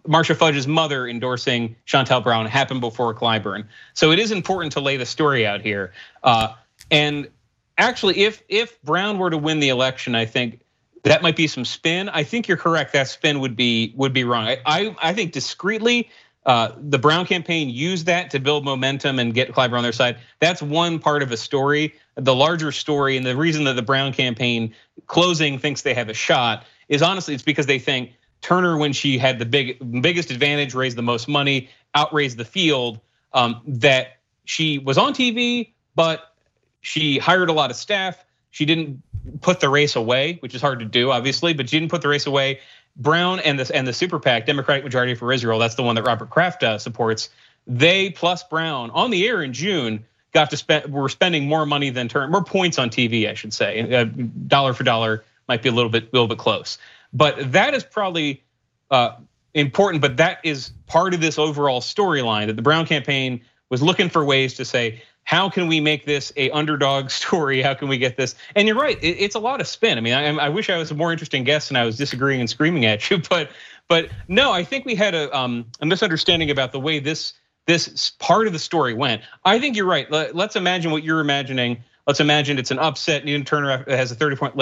Marcia 0.08 0.36
Fudge's 0.36 0.68
mother 0.68 1.08
endorsing 1.08 1.75
Shontel 1.86 2.24
Brown 2.24 2.46
happened 2.46 2.81
before 2.81 3.13
Clyburn. 3.13 3.68
So 3.94 4.12
it 4.12 4.19
is 4.19 4.31
important 4.31 4.74
to 4.74 4.80
lay 4.80 4.98
the 4.98 5.06
story 5.06 5.46
out 5.46 5.62
here. 5.62 5.94
Uh, 6.24 6.54
and 6.90 7.30
actually, 7.78 8.19
if 8.19 8.42
if 8.50 8.81
Brown 8.81 9.19
were 9.19 9.30
to 9.30 9.38
win 9.38 9.60
the 9.60 9.69
election, 9.69 10.16
I 10.16 10.25
think 10.25 10.62
that 11.04 11.22
might 11.22 11.36
be 11.36 11.48
some 11.48 11.66
spin. 11.66 12.10
I 12.10 12.24
think 12.24 12.48
you're 12.48 12.57
correct. 12.57 12.94
That 12.94 13.07
spin 13.07 13.40
would 13.40 13.56
be 13.56 13.94
would 13.96 14.14
be 14.14 14.24
wrong. 14.24 14.46
I 14.48 14.57
I, 14.66 14.96
I 15.02 15.14
think 15.14 15.34
discreetly 15.34 16.10
uh, 16.46 16.72
the 16.78 16.98
Brown 16.98 17.26
campaign 17.26 17.70
used 17.70 18.06
that 18.08 18.32
to 18.32 18.40
build 18.40 18.66
momentum 18.66 19.20
and 19.20 19.34
get 19.34 19.52
Clyburn 19.52 19.78
on 19.78 19.84
their 19.84 19.92
side. 19.92 20.18
That's 20.40 20.62
one 20.62 20.98
part 21.00 21.22
of 21.22 21.32
a 21.32 21.38
story. 21.38 21.94
The 22.16 22.34
larger 22.34 22.72
story, 22.72 23.16
and 23.16 23.26
the 23.26 23.36
reason 23.36 23.64
that 23.66 23.74
the 23.74 23.84
Brown 23.84 24.12
campaign 24.12 24.74
closing 25.08 25.60
thinks 25.60 25.84
they 25.84 25.94
have 25.94 26.10
a 26.10 26.14
shot 26.14 26.66
is 26.90 27.02
honestly 27.02 27.34
it's 27.34 27.44
because 27.44 27.68
they 27.68 27.80
think 27.80 28.12
Turner, 28.42 28.78
when 28.78 28.92
she 28.92 29.18
had 29.18 29.38
the 29.38 29.46
big 29.46 30.02
biggest 30.02 30.32
advantage, 30.32 30.74
raised 30.74 30.98
the 30.98 31.04
most 31.04 31.28
money, 31.28 31.70
outraised 31.96 32.38
the 32.38 32.46
field. 32.46 33.00
Um, 33.34 33.62
that 33.66 34.18
she 34.44 34.78
was 34.78 34.98
on 34.98 35.14
TV, 35.14 35.72
but 35.96 36.34
she 36.82 37.18
hired 37.18 37.50
a 37.50 37.54
lot 37.54 37.70
of 37.70 37.78
staff. 37.78 38.26
She 38.50 38.66
didn't 38.66 39.02
put 39.40 39.62
the 39.62 39.70
race 39.70 39.96
away, 39.96 40.38
which 40.42 40.54
is 40.54 40.62
hard 40.62 40.80
to 40.80 40.86
do, 40.86 41.12
obviously, 41.12 41.54
but 41.54 41.70
she 41.70 41.80
didn't 41.80 41.92
put 41.92 42.02
the 42.02 42.10
race 42.10 42.26
away. 42.26 42.60
Brown 42.96 43.40
and 43.40 43.60
the 43.60 43.76
and 43.76 43.88
the 43.88 43.94
super 43.94 44.20
PAC, 44.20 44.46
Democratic 44.46 44.84
Majority 44.84 45.16
for 45.16 45.32
Israel, 45.32 45.60
that's 45.60 45.76
the 45.76 45.84
one 45.84 45.96
that 45.96 46.04
Robert 46.04 46.30
Kraft 46.30 46.64
uh, 46.64 46.78
supports. 46.78 47.30
They 47.68 48.10
plus 48.10 48.44
Brown 48.44 48.92
on 48.92 49.12
the 49.12 49.28
air 49.28 49.42
in 49.42 49.54
June 49.54 50.06
got 50.34 50.50
to 50.52 50.58
spend. 50.58 50.92
We're 50.92 51.10
spending 51.10 51.48
more 51.48 51.66
money 51.66 51.90
than 51.90 52.08
turn 52.08 52.32
more 52.32 52.44
points 52.44 52.80
on 52.80 52.90
TV, 52.90 53.30
I 53.30 53.34
should 53.34 53.54
say. 53.54 53.94
Uh, 53.94 54.06
dollar 54.48 54.74
for 54.74 54.84
dollar 54.84 55.24
might 55.48 55.62
be 55.62 55.70
a 55.70 55.72
little 55.72 55.92
bit 55.92 56.04
a 56.04 56.10
little 56.12 56.28
bit 56.28 56.38
close, 56.38 56.78
but 57.14 57.52
that 57.54 57.74
is 57.74 57.83
probably 57.83 58.44
uh, 58.90 59.16
important. 59.54 60.02
But 60.02 60.18
that 60.18 60.40
is 60.44 60.71
part 60.88 61.14
of 61.14 61.21
this 61.21 61.38
overall 61.38 61.81
storyline 61.81 62.48
that 62.48 62.56
the 62.56 62.62
Brown 62.62 62.86
campaign 62.86 63.42
was 63.69 63.81
looking 63.81 64.10
for 64.10 64.24
ways 64.24 64.56
to 64.56 64.66
say 64.66 65.02
how 65.23 65.49
can 65.49 65.68
we 65.68 65.80
make 65.80 66.06
this 66.06 66.31
a 66.35 66.49
underdog 66.51 67.09
story? 67.21 67.61
How 67.61 67.73
can 67.73 67.87
we 67.87 67.97
get 67.97 68.18
this? 68.18 68.35
And 68.56 68.68
you're 68.68 68.78
right, 68.78 68.97
it's 69.01 69.35
a 69.35 69.40
lot 69.40 69.61
of 69.61 69.68
spin. 69.68 69.97
I 69.97 70.01
mean, 70.01 70.13
I, 70.13 70.49
wish 70.49 70.69
I 70.69 70.78
was 70.78 70.92
a 70.92 70.95
more 70.95 71.11
interesting 71.11 71.44
guest 71.44 71.69
and 71.69 71.78
I 71.78 71.85
was 71.85 71.97
disagreeing 71.97 72.40
and 72.40 72.49
screaming 72.49 72.85
at 72.85 73.09
you, 73.09 73.18
but 73.30 73.51
but 73.87 74.09
no, 74.28 74.54
I 74.54 74.63
think 74.63 74.85
we 74.85 74.95
had 74.95 75.13
a 75.13 75.35
um, 75.37 75.66
a 75.81 75.85
misunderstanding 75.85 76.49
about 76.49 76.71
the 76.71 76.80
way 76.80 76.99
this 76.99 77.33
this 77.68 78.11
part 78.19 78.47
of 78.47 78.54
the 78.54 78.59
story 78.59 78.94
went. 78.94 79.21
I 79.45 79.59
think 79.59 79.75
you're 79.75 79.85
right. 79.85 80.09
Let's 80.09 80.56
imagine 80.56 80.92
what 80.92 81.04
you're 81.04 81.19
imagining. 81.19 81.83
Let's 82.07 82.19
imagine 82.19 82.57
it's 82.57 82.71
an 82.71 82.80
upset. 82.80 83.25
Nina 83.25 83.44
Turner 83.44 83.83
has 83.87 84.11
a 84.11 84.16
30 84.16 84.35
point 84.35 84.56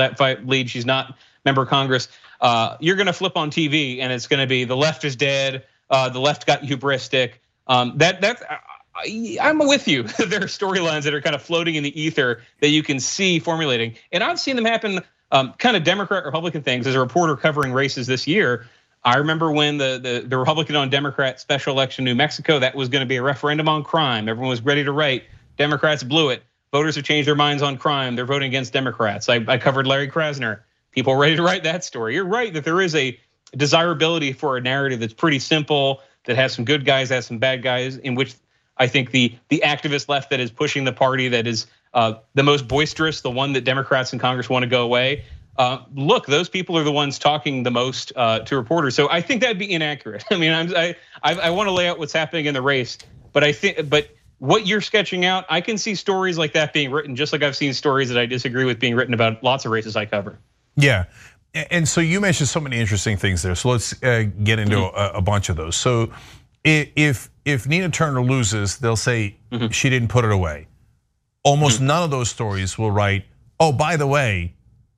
lead. 0.48 0.70
She's 0.70 0.86
not 0.86 1.18
member 1.46 1.62
of 1.62 1.70
Congress. 1.70 2.10
Uh, 2.42 2.78
you're 2.80 2.96
going 2.96 3.08
to 3.08 3.14
flip 3.14 3.38
on 3.38 3.52
TV 3.52 4.00
and 4.00 4.12
it's 4.12 4.28
going 4.28 4.40
to 4.40 4.48
be 4.48 4.64
the 4.64 4.76
left 4.76 5.04
is 5.06 5.16
dead. 5.16 5.66
Uh, 5.90 6.10
the 6.10 6.20
left 6.20 6.46
got 6.46 6.62
hubristic. 6.64 7.34
Um, 7.68 7.94
that 7.98 8.22
that 8.22 8.42
I'm 9.42 9.60
with 9.60 9.88
you. 9.88 10.04
there 10.28 10.42
are 10.42 10.48
storylines 10.48 11.04
that 11.04 11.14
are 11.14 11.22
kind 11.22 11.36
of 11.36 11.42
floating 11.42 11.76
in 11.76 11.84
the 11.84 12.00
ether 12.00 12.42
that 12.62 12.70
you 12.70 12.84
can 12.84 13.00
see 13.00 13.40
formulating, 13.40 13.96
and 14.12 14.24
I've 14.24 14.40
seen 14.40 14.56
them 14.56 14.66
happen. 14.66 15.02
Um, 15.32 15.54
kind 15.60 15.78
of 15.78 15.84
Democrat 15.84 16.26
Republican 16.26 16.64
things 16.64 16.88
as 16.88 16.96
a 16.96 17.00
reporter 17.00 17.36
covering 17.36 17.72
races 17.72 18.08
this 18.08 18.26
year. 18.26 18.66
I 19.04 19.18
remember 19.18 19.52
when 19.52 19.78
the, 19.78 20.00
the, 20.02 20.28
the 20.28 20.38
Republican 20.38 20.76
on 20.76 20.90
Democrat 20.90 21.40
special 21.40 21.74
election 21.74 22.08
in 22.08 22.14
New 22.14 22.18
Mexico, 22.18 22.60
that 22.60 22.76
was 22.76 22.90
going 22.90 23.02
to 23.02 23.06
be 23.06 23.18
a 23.18 23.22
referendum 23.22 23.70
on 23.70 23.84
crime. 23.84 24.28
Everyone 24.28 24.50
was 24.50 24.62
ready 24.62 24.84
to 24.84 24.92
write. 24.92 25.24
Democrats 25.58 26.04
blew 26.04 26.30
it. 26.30 26.44
Voters 26.72 26.96
have 26.96 27.06
changed 27.06 27.28
their 27.28 27.36
minds 27.36 27.64
on 27.64 27.78
crime. 27.78 28.16
They're 28.16 28.26
voting 28.26 28.48
against 28.48 28.74
Democrats. 28.74 29.30
I, 29.30 29.44
I 29.48 29.58
covered 29.58 29.88
Larry 29.88 30.10
Krasner. 30.10 30.62
People 30.92 31.16
ready 31.16 31.36
to 31.36 31.44
write 31.44 31.64
that 31.64 31.84
story. 31.84 32.16
You're 32.16 32.26
right 32.26 32.54
that 32.54 32.64
there 32.64 32.82
is 32.82 32.96
a 32.96 33.18
desirability 33.56 34.34
for 34.34 34.58
a 34.58 34.62
narrative 34.62 35.00
that's 35.00 35.14
pretty 35.14 35.40
simple, 35.40 36.02
that 36.26 36.36
has 36.36 36.54
some 36.54 36.66
good 36.66 36.86
guys, 36.86 37.10
has 37.10 37.26
some 37.26 37.38
bad 37.38 37.64
guys, 37.64 37.98
in 37.98 38.16
which 38.16 38.36
I 38.80 38.88
think 38.88 39.12
the 39.12 39.36
the 39.50 39.62
activist 39.66 40.10
left 40.10 40.30
that 40.30 40.40
is 40.40 40.52
pushing 40.52 40.86
the 40.86 40.94
party 40.94 41.28
that 41.30 41.46
is 41.46 41.68
uh, 41.94 42.16
the 42.34 42.44
most 42.44 42.68
boisterous, 42.68 43.22
the 43.22 43.32
one 43.32 43.54
that 43.54 43.64
Democrats 43.64 44.14
in 44.14 44.20
Congress 44.20 44.50
want 44.50 44.64
to 44.64 44.70
go 44.70 44.84
away. 44.84 45.26
Uh, 45.58 45.84
look, 45.94 46.26
those 46.26 46.48
people 46.48 46.78
are 46.78 46.84
the 46.84 46.92
ones 46.92 47.20
talking 47.20 47.64
the 47.64 47.72
most 47.72 48.14
uh, 48.16 48.40
to 48.40 48.56
reporters. 48.56 48.96
So 48.96 49.10
I 49.10 49.22
think 49.22 49.42
that'd 49.42 49.60
be 49.60 49.72
inaccurate. 49.72 50.24
I 50.32 50.38
mean, 50.38 50.54
I'm, 50.54 50.76
I 50.76 50.96
I, 51.22 51.34
I 51.36 51.50
want 51.50 51.68
to 51.68 51.72
lay 51.72 51.88
out 51.88 52.00
what's 52.00 52.14
happening 52.14 52.46
in 52.46 52.54
the 52.54 52.62
race, 52.62 52.98
but 53.34 53.44
I 53.44 53.52
think 53.52 53.90
but 53.90 54.10
what 54.40 54.66
you're 54.66 54.82
sketching 54.82 55.26
out, 55.26 55.46
I 55.50 55.62
can 55.62 55.78
see 55.78 55.96
stories 55.96 56.38
like 56.38 56.54
that 56.54 56.74
being 56.74 56.92
written, 56.92 57.16
just 57.16 57.34
like 57.34 57.44
I've 57.44 57.58
seen 57.58 57.74
stories 57.74 58.10
that 58.10 58.18
I 58.18 58.26
disagree 58.26 58.64
with 58.64 58.80
being 58.80 58.96
written 58.96 59.14
about 59.14 59.44
lots 59.44 59.66
of 59.66 59.72
races 59.72 59.96
I 59.96 60.06
cover. 60.06 60.40
Yeah. 60.76 61.06
And 61.54 61.88
so 61.88 62.00
you 62.00 62.22
mentioned 62.22 62.48
so 62.48 62.60
many 62.60 62.80
interesting 62.80 63.18
things 63.18 63.42
there. 63.42 63.56
So 63.56 63.70
let's 63.70 64.02
uh, 64.02 64.26
get 64.44 64.60
into 64.60 64.78
mm-hmm. 64.78 65.16
a, 65.16 65.18
a, 65.18 65.22
bunch 65.22 65.50
of 65.50 65.56
those. 65.58 65.76
So 65.76 66.12
if 66.64 67.30
if 67.52 67.68
Nina 67.68 67.90
Turner 67.90 68.22
loses, 68.22 68.78
they'll 68.78 68.96
say 68.96 69.38
mm-hmm. 69.52 69.68
she 69.68 69.90
didn't 69.90 70.10
put 70.10 70.26
it 70.26 70.32
away. 70.32 70.68
Almost 71.44 71.78
mm-hmm. 71.78 71.88
none 71.88 72.04
of 72.04 72.12
those 72.12 72.30
stories 72.30 72.78
will 72.78 72.92
write, 72.92 73.26
"Oh, 73.60 73.72
by 73.72 73.96
the 73.98 74.08
way, 74.08 74.54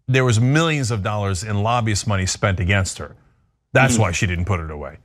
there 0.07 0.25
was 0.25 0.39
millions 0.39 0.91
of 0.91 1.03
dollars 1.03 1.43
in 1.43 1.63
lobbyist 1.63 2.07
money 2.07 2.25
spent 2.25 2.59
against 2.59 2.97
her. 2.97 3.15
That's 3.73 3.93
mm-hmm. 3.93 4.03
why 4.03 4.11
she 4.11 4.27
didn't 4.27 4.45
put 4.45 4.59
it 4.59 4.71
away." 4.71 4.97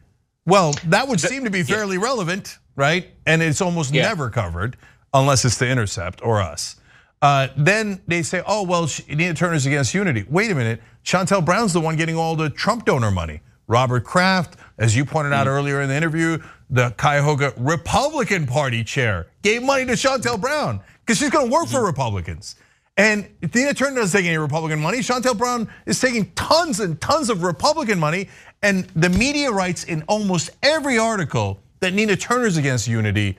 Well, 0.46 0.74
that 0.86 1.08
would 1.08 1.20
seem 1.20 1.44
to 1.44 1.50
be 1.50 1.64
fairly 1.64 1.96
yeah. 1.96 2.04
relevant, 2.04 2.58
right? 2.76 3.08
And 3.26 3.42
it's 3.42 3.60
almost 3.60 3.92
yeah. 3.92 4.02
never 4.02 4.30
covered 4.30 4.76
unless 5.12 5.44
it's 5.44 5.58
the 5.58 5.68
Intercept 5.68 6.22
or 6.22 6.40
us. 6.40 6.76
Uh, 7.20 7.48
then 7.56 8.00
they 8.06 8.22
say, 8.22 8.42
oh, 8.46 8.62
well, 8.62 8.88
Nina 9.08 9.34
Turner's 9.34 9.66
against 9.66 9.94
unity. 9.94 10.24
Wait 10.28 10.50
a 10.50 10.54
minute, 10.54 10.80
Shontel 11.04 11.44
Brown's 11.44 11.72
the 11.72 11.80
one 11.80 11.96
getting 11.96 12.16
all 12.16 12.36
the 12.36 12.50
Trump 12.50 12.84
donor 12.84 13.10
money. 13.10 13.40
Robert 13.66 14.04
Kraft, 14.04 14.56
as 14.78 14.94
you 14.94 15.04
pointed 15.04 15.32
out 15.32 15.46
mm. 15.46 15.50
earlier 15.50 15.80
in 15.80 15.88
the 15.88 15.96
interview, 15.96 16.38
the 16.70 16.90
Cuyahoga 16.98 17.52
Republican 17.56 18.46
Party 18.46 18.82
chair 18.82 19.26
gave 19.42 19.62
money 19.62 19.84
to 19.86 19.92
Shontel 19.92 20.40
Brown 20.40 20.80
because 21.00 21.18
she's 21.18 21.30
gonna 21.30 21.50
work 21.50 21.68
for 21.68 21.78
mm-hmm. 21.78 21.86
Republicans. 21.86 22.56
And 22.96 23.28
Nina 23.54 23.74
Turner 23.74 23.96
doesn't 23.96 24.18
take 24.18 24.26
any 24.26 24.38
Republican 24.38 24.80
money. 24.80 24.98
Shontel 24.98 25.36
Brown 25.36 25.68
is 25.84 26.00
taking 26.00 26.30
tons 26.32 26.80
and 26.80 26.98
tons 27.00 27.28
of 27.28 27.42
Republican 27.42 27.98
money. 27.98 28.28
And 28.62 28.86
the 28.96 29.10
media 29.10 29.52
writes 29.52 29.84
in 29.84 30.02
almost 30.08 30.50
every 30.62 30.98
article 30.98 31.60
that 31.80 31.92
Nina 31.92 32.16
Turner's 32.16 32.56
against 32.56 32.88
unity 32.88 33.38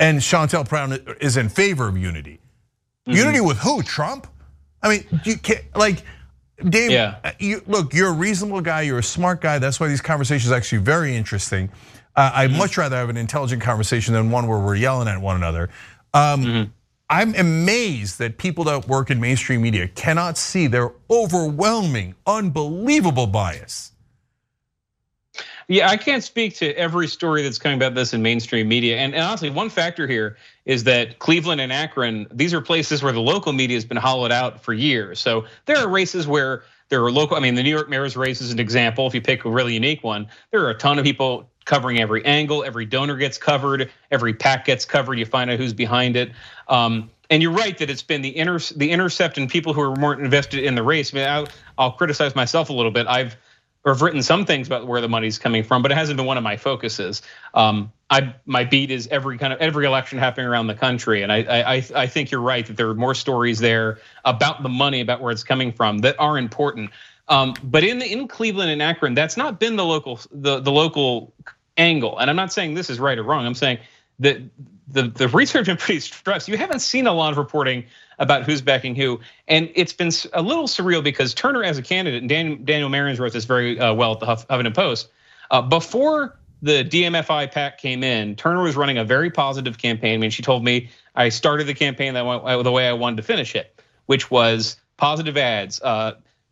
and 0.00 0.18
Shontel 0.18 0.68
Brown 0.68 0.98
is 1.20 1.36
in 1.36 1.48
favor 1.48 1.86
of 1.86 1.96
unity. 1.96 2.40
Mm-hmm. 3.06 3.18
Unity 3.18 3.40
with 3.40 3.58
who? 3.58 3.82
Trump? 3.82 4.26
I 4.82 4.88
mean, 4.88 5.04
you 5.24 5.38
can't 5.38 5.64
like 5.76 6.02
Dave. 6.68 6.90
Yeah. 6.90 7.18
Uh, 7.22 7.32
you, 7.38 7.62
look, 7.66 7.94
you're 7.94 8.08
a 8.08 8.12
reasonable 8.12 8.60
guy. 8.60 8.82
You're 8.82 8.98
a 8.98 9.02
smart 9.02 9.40
guy. 9.40 9.58
That's 9.58 9.78
why 9.78 9.86
these 9.86 10.00
conversations 10.00 10.50
are 10.52 10.56
actually 10.56 10.78
very 10.78 11.16
interesting. 11.16 11.70
I'd 12.18 12.52
much 12.52 12.76
rather 12.76 12.96
have 12.96 13.10
an 13.10 13.16
intelligent 13.16 13.62
conversation 13.62 14.14
than 14.14 14.30
one 14.30 14.48
where 14.48 14.58
we're 14.58 14.76
yelling 14.76 15.08
at 15.08 15.20
one 15.20 15.36
another. 15.36 15.70
Um, 16.12 16.44
mm-hmm. 16.44 16.70
I'm 17.10 17.34
amazed 17.36 18.18
that 18.18 18.36
people 18.36 18.64
that 18.64 18.86
work 18.86 19.10
in 19.10 19.20
mainstream 19.20 19.62
media 19.62 19.88
cannot 19.88 20.36
see 20.36 20.66
their 20.66 20.92
overwhelming, 21.10 22.14
unbelievable 22.26 23.26
bias. 23.26 23.92
Yeah, 25.68 25.88
I 25.88 25.96
can't 25.98 26.24
speak 26.24 26.54
to 26.56 26.72
every 26.76 27.06
story 27.06 27.42
that's 27.42 27.58
coming 27.58 27.76
about 27.76 27.94
this 27.94 28.14
in 28.14 28.22
mainstream 28.22 28.68
media. 28.68 28.96
And, 28.96 29.14
and, 29.14 29.22
honestly, 29.22 29.50
one 29.50 29.68
factor 29.68 30.06
here 30.06 30.36
is 30.64 30.84
that 30.84 31.18
Cleveland 31.18 31.60
and 31.60 31.72
Akron, 31.72 32.26
these 32.32 32.54
are 32.54 32.60
places 32.60 33.02
where 33.02 33.12
the 33.12 33.20
local 33.20 33.52
media 33.52 33.76
has 33.76 33.84
been 33.84 33.98
hollowed 33.98 34.32
out 34.32 34.62
for 34.62 34.72
years. 34.72 35.20
So 35.20 35.44
there 35.66 35.76
are 35.76 35.88
races 35.88 36.26
where 36.26 36.64
there 36.88 37.04
are 37.04 37.12
local, 37.12 37.36
I 37.36 37.40
mean, 37.40 37.54
the 37.54 37.62
New 37.62 37.70
York 37.70 37.90
mayor's 37.90 38.16
race 38.16 38.40
is 38.40 38.50
an 38.50 38.58
example. 38.58 39.06
If 39.06 39.14
you 39.14 39.20
pick 39.20 39.44
a 39.44 39.50
really 39.50 39.74
unique 39.74 40.02
one, 40.02 40.26
there 40.50 40.64
are 40.64 40.70
a 40.70 40.74
ton 40.74 40.98
of 40.98 41.04
people 41.04 41.50
covering 41.68 42.00
every 42.00 42.24
angle, 42.24 42.64
every 42.64 42.86
donor 42.86 43.16
gets 43.16 43.38
covered, 43.38 43.90
every 44.10 44.34
PAC 44.34 44.64
gets 44.64 44.84
covered. 44.84 45.18
You 45.18 45.26
find 45.26 45.50
out 45.50 45.58
who's 45.58 45.74
behind 45.74 46.16
it. 46.16 46.32
Um, 46.66 47.10
and 47.30 47.42
you're 47.42 47.52
right 47.52 47.76
that 47.78 47.90
it's 47.90 48.02
been 48.02 48.22
the 48.22 48.36
inter 48.36 48.58
the 48.74 48.90
intercept 48.90 49.38
and 49.38 49.48
people 49.48 49.72
who 49.74 49.82
are 49.82 49.94
more 49.94 50.14
invested 50.14 50.64
in 50.64 50.74
the 50.74 50.82
race. 50.82 51.14
I 51.14 51.18
mean, 51.18 51.28
I'll, 51.28 51.48
I'll 51.76 51.92
criticize 51.92 52.34
myself 52.34 52.70
a 52.70 52.72
little 52.72 52.90
bit. 52.90 53.06
I've 53.06 53.36
or 53.84 53.92
have 53.92 54.02
written 54.02 54.22
some 54.22 54.44
things 54.44 54.66
about 54.66 54.86
where 54.86 55.00
the 55.00 55.08
money's 55.08 55.38
coming 55.38 55.62
from, 55.62 55.82
but 55.82 55.92
it 55.92 55.94
hasn't 55.94 56.16
been 56.16 56.26
one 56.26 56.36
of 56.36 56.42
my 56.42 56.56
focuses. 56.56 57.22
Um, 57.54 57.92
I 58.10 58.34
my 58.46 58.64
beat 58.64 58.90
is 58.90 59.06
every 59.08 59.36
kind 59.38 59.52
of 59.52 59.60
every 59.60 59.86
election 59.86 60.18
happening 60.18 60.46
around 60.46 60.66
the 60.66 60.74
country, 60.74 61.22
and 61.22 61.30
I 61.30 61.38
I 61.38 61.84
I 61.94 62.06
think 62.06 62.30
you're 62.30 62.40
right 62.40 62.66
that 62.66 62.76
there 62.76 62.88
are 62.88 62.94
more 62.94 63.14
stories 63.14 63.58
there 63.58 63.98
about 64.24 64.62
the 64.62 64.68
money, 64.70 65.00
about 65.00 65.20
where 65.20 65.30
it's 65.30 65.44
coming 65.44 65.72
from 65.72 65.98
that 65.98 66.16
are 66.18 66.38
important. 66.38 66.90
Um, 67.28 67.54
but 67.62 67.84
in 67.84 67.98
the 67.98 68.10
in 68.10 68.26
Cleveland 68.26 68.70
and 68.70 68.82
Akron, 68.82 69.14
that's 69.14 69.36
not 69.36 69.60
been 69.60 69.76
the 69.76 69.84
local 69.84 70.18
the 70.32 70.60
the 70.60 70.72
local 70.72 71.34
angle. 71.78 72.18
And 72.18 72.28
I'm 72.28 72.36
not 72.36 72.52
saying 72.52 72.74
this 72.74 72.90
is 72.90 73.00
right 73.00 73.16
or 73.16 73.22
wrong. 73.22 73.46
I'm 73.46 73.54
saying 73.54 73.78
that 74.18 74.38
the 74.88 75.08
the 75.08 75.28
research 75.28 75.66
been 75.66 75.76
pretty 75.76 76.00
stressed. 76.00 76.48
You 76.48 76.56
haven't 76.56 76.80
seen 76.80 77.06
a 77.06 77.12
lot 77.12 77.32
of 77.32 77.38
reporting 77.38 77.84
about 78.18 78.44
who's 78.44 78.60
backing 78.60 78.94
who. 78.94 79.20
And 79.46 79.70
it's 79.74 79.92
been 79.92 80.10
a 80.32 80.42
little 80.42 80.64
surreal 80.64 81.02
because 81.02 81.34
Turner 81.34 81.62
as 81.62 81.78
a 81.78 81.82
candidate, 81.82 82.20
and 82.20 82.28
Daniel, 82.28 82.56
Daniel 82.56 82.90
Marans 82.90 83.18
wrote 83.20 83.32
this 83.32 83.44
very 83.44 83.78
uh, 83.78 83.94
well 83.94 84.12
at 84.12 84.20
the 84.20 84.26
Huffington 84.26 84.74
Post. 84.74 85.08
Uh, 85.50 85.62
before 85.62 86.38
the 86.60 86.84
DMFI 86.84 87.52
PAC 87.52 87.78
came 87.78 88.02
in, 88.02 88.34
Turner 88.34 88.62
was 88.62 88.76
running 88.76 88.98
a 88.98 89.04
very 89.04 89.30
positive 89.30 89.78
campaign. 89.78 90.14
I 90.14 90.18
mean, 90.18 90.30
she 90.30 90.42
told 90.42 90.64
me 90.64 90.90
I 91.14 91.28
started 91.28 91.68
the 91.68 91.74
campaign 91.74 92.14
that 92.14 92.26
went 92.26 92.42
uh, 92.42 92.62
the 92.62 92.72
way 92.72 92.88
I 92.88 92.92
wanted 92.92 93.16
to 93.18 93.22
finish 93.22 93.54
it, 93.54 93.80
which 94.06 94.30
was 94.30 94.76
positive 94.96 95.36
ads, 95.36 95.80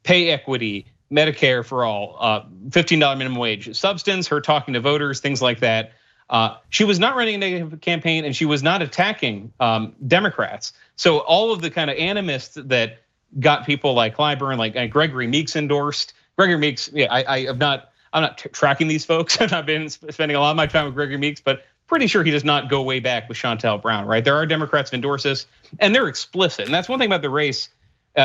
pay 0.05 0.31
equity, 0.31 0.87
Medicare 1.11 1.65
for 1.65 1.85
all, 1.85 2.17
uh, 2.19 2.43
$15 2.69 2.99
minimum 3.19 3.39
wage, 3.39 3.75
substance, 3.77 4.27
her 4.29 4.41
talking 4.41 4.75
to 4.75 4.81
voters, 4.81 5.21
things 5.21 5.41
like 5.41 5.61
that. 5.61 5.93
Uh, 6.29 6.57
she 6.71 6.85
was 6.85 6.99
not 6.99 7.15
running 7.15 7.37
a 7.37 7.39
negative 7.39 7.81
campaign 7.81 8.25
and 8.25 8.35
she 8.35 8.45
was 8.45 8.63
not 8.63 8.83
attacking 8.83 9.53
um, 9.61 9.95
Democrats. 10.07 10.73
So 10.97 11.19
all 11.19 11.53
of 11.53 11.63
the 11.63 11.71
kind 11.71 11.89
of 11.89 11.97
animists 11.97 12.55
that 12.55 12.99
got 13.39 13.65
people 13.65 13.95
like 13.95 14.17
Clyburn, 14.17 14.59
like 14.59 14.91
Gregory 14.91 15.27
Meeks 15.27 15.55
endorsed. 15.55 16.15
Gregory 16.37 16.59
Meeks, 16.59 16.91
yeah, 16.93 17.13
I, 17.13 17.37
I 17.37 17.45
have 17.45 17.59
not, 17.59 17.93
I'm 18.13 18.23
not 18.23 18.39
tracking 18.39 18.89
these 18.89 19.05
folks. 19.05 19.41
I've 19.41 19.51
not 19.51 19.67
been 19.67 19.89
spending 19.89 20.37
a 20.37 20.41
lot 20.41 20.51
of 20.51 20.57
my 20.57 20.67
time 20.67 20.87
with 20.87 20.95
Gregory 20.95 21.19
Meeks, 21.19 21.41
but 21.41 21.65
pretty 21.87 22.07
sure 22.07 22.25
he 22.25 22.31
does 22.31 22.45
not 22.45 22.69
go 22.69 22.83
way 22.83 23.01
back 23.01 23.29
with 23.29 23.39
Shontel 23.39 23.81
Brown, 23.81 24.07
right? 24.07 24.25
There 24.25 24.35
are 24.35 24.47
Democrats 24.47 24.91
who 24.91 24.97
endorse 24.97 25.23
this, 25.23 25.47
and 25.79 25.95
they're 25.95 26.09
explicit. 26.09 26.65
And 26.65 26.75
that's 26.75 26.89
one 26.89 26.99
thing 26.99 27.07
about 27.07 27.23
the 27.23 27.31
race 27.31 27.69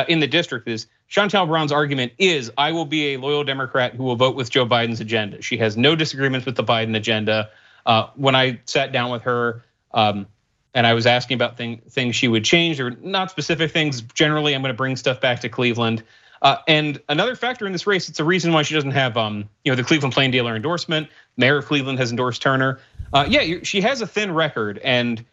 in 0.08 0.20
the 0.20 0.26
district 0.26 0.68
is 0.68 0.86
Shontel 1.10 1.46
Brown's 1.46 1.72
argument 1.72 2.12
is 2.18 2.50
I 2.56 2.72
will 2.72 2.86
be 2.86 3.14
a 3.14 3.18
loyal 3.18 3.44
Democrat 3.44 3.94
who 3.94 4.04
will 4.04 4.16
vote 4.16 4.34
with 4.34 4.50
Joe 4.50 4.66
Biden's 4.66 5.00
agenda. 5.00 5.42
She 5.42 5.58
has 5.58 5.76
no 5.76 5.94
disagreements 5.94 6.46
with 6.46 6.56
the 6.56 6.64
Biden 6.64 6.96
agenda. 6.96 7.50
Uh, 7.84 8.08
when 8.14 8.34
I 8.34 8.60
sat 8.64 8.92
down 8.92 9.10
with 9.10 9.22
her 9.22 9.62
um, 9.92 10.26
and 10.74 10.86
I 10.86 10.94
was 10.94 11.06
asking 11.06 11.34
about 11.34 11.58
thing, 11.58 11.82
things 11.90 12.16
she 12.16 12.28
would 12.28 12.44
change 12.44 12.80
or 12.80 12.92
not 13.02 13.30
specific 13.30 13.72
things, 13.72 14.00
generally 14.00 14.54
I'm 14.54 14.62
going 14.62 14.72
to 14.72 14.76
bring 14.76 14.96
stuff 14.96 15.20
back 15.20 15.40
to 15.40 15.48
Cleveland. 15.48 16.02
Uh, 16.40 16.56
and 16.66 17.00
another 17.08 17.36
factor 17.36 17.66
in 17.66 17.72
this 17.72 17.86
race, 17.86 18.08
it's 18.08 18.18
a 18.18 18.24
reason 18.24 18.52
why 18.52 18.62
she 18.62 18.74
doesn't 18.74 18.90
have, 18.90 19.16
um, 19.16 19.48
you 19.64 19.70
know, 19.70 19.76
the 19.76 19.84
Cleveland 19.84 20.14
Plain 20.14 20.30
Dealer 20.30 20.56
endorsement. 20.56 21.08
Mayor 21.36 21.58
of 21.58 21.66
Cleveland 21.66 21.98
has 21.98 22.10
endorsed 22.10 22.42
Turner. 22.42 22.80
Uh, 23.12 23.26
yeah, 23.28 23.58
she 23.62 23.80
has 23.82 24.00
a 24.00 24.06
thin 24.06 24.32
record, 24.32 24.78
and 24.78 25.24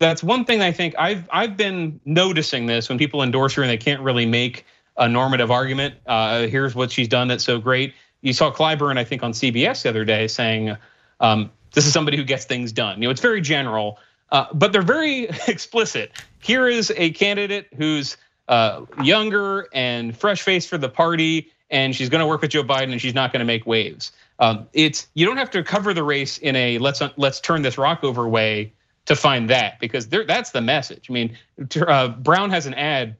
that's 0.00 0.22
one 0.22 0.44
thing 0.46 0.62
I 0.62 0.72
think 0.72 0.94
I've 0.98 1.28
I've 1.30 1.56
been 1.56 2.00
noticing 2.04 2.66
this 2.66 2.88
when 2.88 2.98
people 2.98 3.22
endorse 3.22 3.54
her 3.54 3.62
and 3.62 3.70
they 3.70 3.76
can't 3.76 4.00
really 4.00 4.26
make 4.26 4.64
a 4.96 5.08
normative 5.08 5.50
argument. 5.50 5.94
Uh, 6.06 6.46
here's 6.46 6.74
what 6.74 6.90
she's 6.90 7.06
done 7.06 7.28
that's 7.28 7.44
so 7.44 7.60
great. 7.60 7.94
You 8.22 8.32
saw 8.32 8.52
Clyburn, 8.52 8.98
I 8.98 9.04
think, 9.04 9.22
on 9.22 9.32
CBS 9.32 9.82
the 9.82 9.90
other 9.90 10.04
day 10.04 10.26
saying, 10.26 10.76
um, 11.20 11.50
this 11.72 11.86
is 11.86 11.92
somebody 11.92 12.16
who 12.16 12.24
gets 12.24 12.44
things 12.44 12.72
done. 12.72 13.00
You 13.00 13.08
know, 13.08 13.10
it's 13.10 13.20
very 13.20 13.40
general, 13.40 13.98
uh, 14.32 14.46
but 14.52 14.72
they're 14.72 14.82
very 14.82 15.24
explicit. 15.48 16.12
Here 16.40 16.66
is 16.66 16.92
a 16.96 17.10
candidate 17.12 17.68
who's 17.76 18.16
uh, 18.48 18.84
younger 19.02 19.68
and 19.72 20.16
fresh 20.16 20.42
faced 20.42 20.68
for 20.68 20.78
the 20.78 20.88
party, 20.88 21.52
and 21.70 21.94
she's 21.94 22.08
going 22.08 22.20
to 22.20 22.26
work 22.26 22.40
with 22.40 22.50
Joe 22.50 22.64
Biden, 22.64 22.90
and 22.90 23.00
she's 23.00 23.14
not 23.14 23.32
going 23.32 23.40
to 23.40 23.46
make 23.46 23.66
waves. 23.66 24.12
Um, 24.38 24.66
it's 24.72 25.08
you 25.14 25.26
don't 25.26 25.36
have 25.36 25.50
to 25.50 25.62
cover 25.62 25.92
the 25.92 26.02
race 26.02 26.38
in 26.38 26.56
a 26.56 26.78
let's 26.78 27.02
let's 27.16 27.40
turn 27.40 27.60
this 27.60 27.76
rock 27.76 28.02
over 28.02 28.26
way 28.26 28.72
to 29.10 29.16
find 29.16 29.50
that 29.50 29.80
because 29.80 30.06
that's 30.06 30.52
the 30.52 30.60
message. 30.60 31.10
I 31.10 31.12
mean, 31.12 31.36
uh, 31.76 32.08
Brown 32.08 32.50
has 32.50 32.66
an 32.66 32.74
ad 32.74 33.16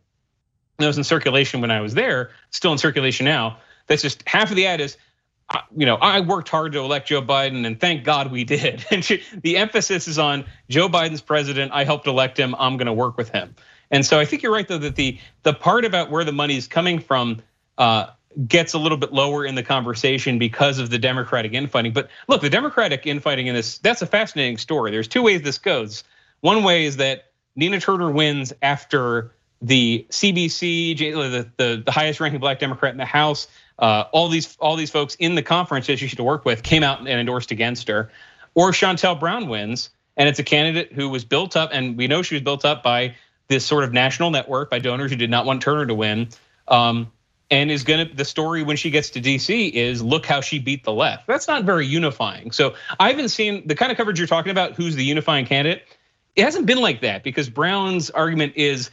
that 0.78 0.86
was 0.86 0.96
in 0.96 1.02
circulation 1.02 1.60
when 1.60 1.72
I 1.72 1.80
was 1.80 1.94
there, 1.94 2.30
still 2.50 2.70
in 2.70 2.78
circulation 2.78 3.24
now. 3.24 3.58
That's 3.88 4.00
just 4.00 4.26
half 4.26 4.50
of 4.50 4.56
the 4.56 4.66
ad 4.66 4.80
is 4.80 4.96
you 5.76 5.84
know, 5.84 5.96
I 5.96 6.20
worked 6.20 6.48
hard 6.48 6.74
to 6.74 6.78
elect 6.78 7.08
Joe 7.08 7.20
Biden, 7.22 7.66
and 7.66 7.80
thank 7.80 8.04
God 8.04 8.30
we 8.30 8.44
did. 8.44 8.86
And 8.92 9.04
she, 9.04 9.24
the 9.42 9.56
emphasis 9.56 10.06
is 10.06 10.16
on 10.16 10.44
Joe 10.68 10.88
Biden's 10.88 11.22
president. 11.22 11.72
I 11.72 11.82
helped 11.82 12.06
elect 12.06 12.38
him. 12.38 12.54
I'm 12.56 12.76
going 12.76 12.86
to 12.86 12.92
work 12.92 13.16
with 13.16 13.30
him. 13.30 13.56
And 13.90 14.06
so 14.06 14.20
I 14.20 14.24
think 14.24 14.44
you're 14.44 14.52
right, 14.52 14.68
though, 14.68 14.78
that 14.78 14.94
the 14.94 15.18
the 15.42 15.52
part 15.52 15.84
about 15.84 16.08
where 16.08 16.22
the 16.22 16.30
money 16.30 16.56
is 16.56 16.68
coming 16.68 17.00
from 17.00 17.42
uh, 17.78 18.10
gets 18.46 18.74
a 18.74 18.78
little 18.78 18.98
bit 18.98 19.12
lower 19.12 19.44
in 19.44 19.54
the 19.54 19.62
conversation 19.62 20.38
because 20.38 20.78
of 20.78 20.90
the 20.90 20.98
Democratic 20.98 21.52
infighting. 21.52 21.92
But 21.92 22.08
look, 22.28 22.40
the 22.40 22.50
Democratic 22.50 23.06
infighting 23.06 23.46
in 23.46 23.54
this 23.54 23.78
that's 23.78 24.02
a 24.02 24.06
fascinating 24.06 24.58
story. 24.58 24.90
There's 24.90 25.08
two 25.08 25.22
ways 25.22 25.42
this 25.42 25.58
goes. 25.58 26.04
One 26.40 26.62
way 26.62 26.84
is 26.84 26.96
that 26.98 27.30
Nina 27.56 27.80
Turner 27.80 28.10
wins 28.10 28.52
after 28.62 29.32
the 29.62 30.06
CBC, 30.10 30.96
the, 30.96 31.50
the, 31.56 31.82
the 31.84 31.92
highest 31.92 32.20
ranking 32.20 32.40
black 32.40 32.58
Democrat 32.58 32.92
in 32.92 32.98
the 32.98 33.04
House, 33.04 33.48
uh, 33.78 34.04
all 34.12 34.28
these 34.28 34.56
all 34.60 34.76
these 34.76 34.90
folks 34.90 35.14
in 35.16 35.34
the 35.34 35.42
conference 35.42 35.86
that 35.86 35.98
she 35.98 36.06
should 36.06 36.20
work 36.20 36.44
with 36.44 36.62
came 36.62 36.82
out 36.82 37.00
and 37.00 37.08
endorsed 37.08 37.50
against 37.50 37.88
her, 37.88 38.10
or 38.54 38.70
Shontel 38.70 39.18
Brown 39.18 39.48
wins, 39.48 39.90
and 40.16 40.28
it's 40.28 40.38
a 40.38 40.44
candidate 40.44 40.92
who 40.92 41.08
was 41.08 41.24
built 41.24 41.56
up, 41.56 41.70
and 41.72 41.96
we 41.96 42.06
know 42.06 42.22
she 42.22 42.34
was 42.34 42.42
built 42.42 42.64
up 42.64 42.82
by 42.82 43.16
this 43.48 43.66
sort 43.66 43.84
of 43.84 43.92
national 43.92 44.30
network 44.30 44.70
by 44.70 44.78
donors 44.78 45.10
who 45.10 45.16
did 45.16 45.30
not 45.30 45.44
want 45.44 45.60
Turner 45.60 45.86
to 45.86 45.94
win. 45.94 46.28
Um, 46.68 47.10
and 47.50 47.70
is 47.70 47.82
gonna 47.82 48.08
the 48.14 48.24
story 48.24 48.62
when 48.62 48.76
she 48.76 48.90
gets 48.90 49.10
to 49.10 49.20
DC 49.20 49.70
is 49.72 50.02
look 50.02 50.24
how 50.24 50.40
she 50.40 50.58
beat 50.58 50.84
the 50.84 50.92
left. 50.92 51.26
That's 51.26 51.48
not 51.48 51.64
very 51.64 51.86
unifying. 51.86 52.52
So 52.52 52.74
I 52.98 53.08
haven't 53.08 53.30
seen 53.30 53.66
the 53.66 53.74
kind 53.74 53.90
of 53.90 53.96
coverage 53.98 54.18
you're 54.18 54.28
talking 54.28 54.50
about. 54.50 54.74
Who's 54.74 54.94
the 54.94 55.04
unifying 55.04 55.46
candidate? 55.46 55.82
It 56.36 56.44
hasn't 56.44 56.66
been 56.66 56.78
like 56.80 57.00
that 57.00 57.24
because 57.24 57.48
Brown's 57.48 58.10
argument 58.10 58.52
is 58.56 58.90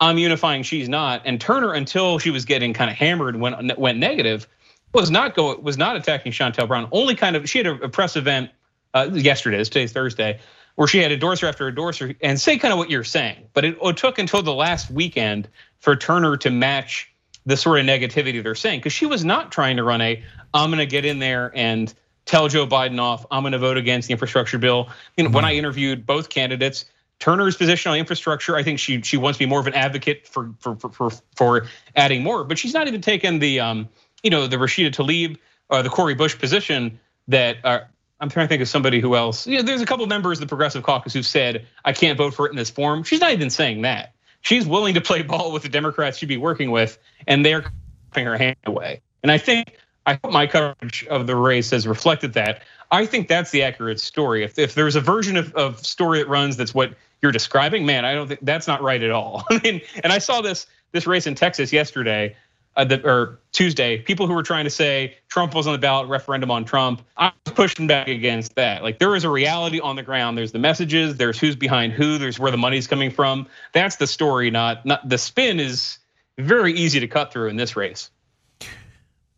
I'm 0.00 0.18
unifying, 0.18 0.62
she's 0.62 0.88
not. 0.88 1.22
And 1.24 1.40
Turner, 1.40 1.72
until 1.72 2.18
she 2.18 2.30
was 2.30 2.44
getting 2.44 2.72
kind 2.72 2.90
of 2.90 2.96
hammered, 2.96 3.36
went 3.36 3.78
went 3.78 3.98
negative, 3.98 4.48
was 4.92 5.10
not 5.10 5.34
go 5.34 5.56
was 5.56 5.78
not 5.78 5.96
attacking 5.96 6.32
Shontel 6.32 6.66
Brown. 6.66 6.88
Only 6.90 7.14
kind 7.14 7.36
of 7.36 7.48
she 7.48 7.58
had 7.58 7.66
a 7.66 7.88
press 7.88 8.16
event 8.16 8.50
uh, 8.94 9.08
yesterday. 9.12 9.62
Today's 9.62 9.92
Thursday, 9.92 10.40
where 10.74 10.88
she 10.88 10.98
had 10.98 11.12
endorser 11.12 11.46
after 11.46 11.68
endorser 11.68 12.14
and 12.22 12.40
say 12.40 12.58
kind 12.58 12.72
of 12.72 12.78
what 12.78 12.90
you're 12.90 13.04
saying. 13.04 13.48
But 13.52 13.64
it 13.66 13.96
took 13.96 14.18
until 14.18 14.42
the 14.42 14.54
last 14.54 14.90
weekend 14.90 15.48
for 15.78 15.94
Turner 15.94 16.36
to 16.38 16.50
match 16.50 17.12
the 17.46 17.56
sort 17.56 17.80
of 17.80 17.86
negativity 17.86 18.42
they're 18.42 18.54
saying 18.54 18.80
because 18.80 18.92
she 18.92 19.06
was 19.06 19.24
not 19.24 19.50
trying 19.50 19.76
to 19.76 19.84
run 19.84 20.00
a 20.00 20.22
I'm 20.52 20.70
going 20.70 20.78
to 20.78 20.86
get 20.86 21.04
in 21.04 21.18
there 21.18 21.52
and 21.54 21.92
tell 22.26 22.48
Joe 22.48 22.66
Biden 22.66 23.00
off. 23.00 23.24
I'm 23.30 23.42
going 23.42 23.52
to 23.52 23.58
vote 23.58 23.76
against 23.76 24.08
the 24.08 24.12
infrastructure 24.12 24.58
bill. 24.58 24.88
You 25.16 25.24
know, 25.24 25.28
mm-hmm. 25.28 25.36
when 25.36 25.44
I 25.44 25.54
interviewed 25.54 26.06
both 26.06 26.28
candidates, 26.28 26.84
Turner's 27.18 27.56
position 27.56 27.92
on 27.92 27.98
infrastructure, 27.98 28.56
I 28.56 28.62
think 28.62 28.78
she 28.78 29.02
she 29.02 29.16
wants 29.16 29.38
to 29.38 29.44
be 29.44 29.48
more 29.48 29.60
of 29.60 29.66
an 29.66 29.74
advocate 29.74 30.26
for 30.26 30.52
for 30.58 30.76
for 30.76 31.10
for, 31.36 31.66
adding 31.94 32.22
more, 32.22 32.44
but 32.44 32.58
she's 32.58 32.72
not 32.72 32.88
even 32.88 33.00
taken 33.00 33.38
the 33.38 33.60
um 33.60 33.88
you 34.22 34.30
know 34.30 34.46
the 34.46 34.56
Rashida 34.56 34.90
Tlaib 34.90 35.36
or 35.68 35.82
the 35.82 35.90
Cori 35.90 36.14
Bush 36.14 36.38
position 36.38 36.98
that 37.28 37.58
are. 37.64 37.88
I'm 38.22 38.28
trying 38.28 38.44
to 38.44 38.48
think 38.48 38.60
of 38.60 38.68
somebody 38.68 39.00
who 39.00 39.16
else. 39.16 39.46
You 39.46 39.56
know, 39.56 39.62
there's 39.62 39.80
a 39.80 39.86
couple 39.86 40.06
members 40.06 40.38
of 40.38 40.40
the 40.40 40.46
Progressive 40.46 40.82
Caucus 40.82 41.14
who 41.14 41.22
said 41.22 41.66
I 41.86 41.94
can't 41.94 42.18
vote 42.18 42.34
for 42.34 42.46
it 42.46 42.50
in 42.50 42.56
this 42.56 42.68
form. 42.68 43.02
She's 43.02 43.20
not 43.20 43.32
even 43.32 43.48
saying 43.48 43.80
that. 43.82 44.12
She's 44.42 44.66
willing 44.66 44.94
to 44.94 45.00
play 45.00 45.22
ball 45.22 45.52
with 45.52 45.62
the 45.62 45.68
Democrats 45.68 46.18
she'd 46.18 46.26
be 46.26 46.36
working 46.36 46.70
with, 46.70 46.98
and 47.26 47.44
they're 47.44 47.70
cutting 48.12 48.26
her 48.26 48.38
hand 48.38 48.56
away. 48.66 49.00
And 49.22 49.30
I 49.30 49.38
think 49.38 49.76
I 50.06 50.18
hope 50.22 50.32
my 50.32 50.46
coverage 50.46 51.06
of 51.06 51.26
the 51.26 51.36
race 51.36 51.70
has 51.70 51.86
reflected 51.86 52.32
that. 52.34 52.62
I 52.90 53.06
think 53.06 53.28
that's 53.28 53.50
the 53.50 53.62
accurate 53.62 54.00
story. 54.00 54.42
If, 54.42 54.58
if 54.58 54.74
there's 54.74 54.96
a 54.96 55.00
version 55.00 55.36
of, 55.36 55.54
of 55.54 55.84
story 55.84 56.18
that 56.18 56.28
runs 56.28 56.56
that's 56.56 56.74
what 56.74 56.94
you're 57.22 57.32
describing, 57.32 57.86
man, 57.86 58.04
I 58.04 58.14
don't 58.14 58.28
think 58.28 58.40
that's 58.42 58.66
not 58.66 58.82
right 58.82 59.02
at 59.02 59.10
all. 59.10 59.44
I 59.50 59.60
mean, 59.62 59.80
and 60.02 60.12
I 60.12 60.18
saw 60.18 60.40
this 60.40 60.66
this 60.92 61.06
race 61.06 61.26
in 61.26 61.36
Texas 61.36 61.72
yesterday, 61.72 62.34
uh, 62.80 62.84
the, 62.84 63.06
or 63.06 63.38
Tuesday. 63.52 63.98
People 63.98 64.26
who 64.26 64.32
were 64.32 64.42
trying 64.42 64.64
to 64.64 64.70
say 64.70 65.14
Trump 65.28 65.54
was 65.54 65.66
on 65.66 65.72
the 65.72 65.78
ballot 65.78 66.08
referendum 66.08 66.50
on 66.50 66.64
Trump. 66.64 67.02
I 67.16 67.32
was 67.44 67.54
pushing 67.54 67.86
back 67.86 68.08
against 68.08 68.54
that. 68.54 68.82
Like 68.82 68.98
there 68.98 69.14
is 69.14 69.24
a 69.24 69.28
reality 69.28 69.80
on 69.80 69.96
the 69.96 70.02
ground. 70.02 70.38
There's 70.38 70.52
the 70.52 70.58
messages. 70.58 71.16
There's 71.16 71.38
who's 71.38 71.56
behind 71.56 71.92
who. 71.92 72.16
There's 72.16 72.38
where 72.38 72.50
the 72.50 72.56
money's 72.56 72.86
coming 72.86 73.10
from. 73.10 73.46
That's 73.72 73.96
the 73.96 74.06
story. 74.06 74.50
Not 74.50 74.86
not 74.86 75.06
the 75.06 75.18
spin 75.18 75.60
is 75.60 75.98
very 76.38 76.72
easy 76.72 77.00
to 77.00 77.06
cut 77.06 77.32
through 77.32 77.48
in 77.48 77.56
this 77.56 77.76
race. 77.76 78.10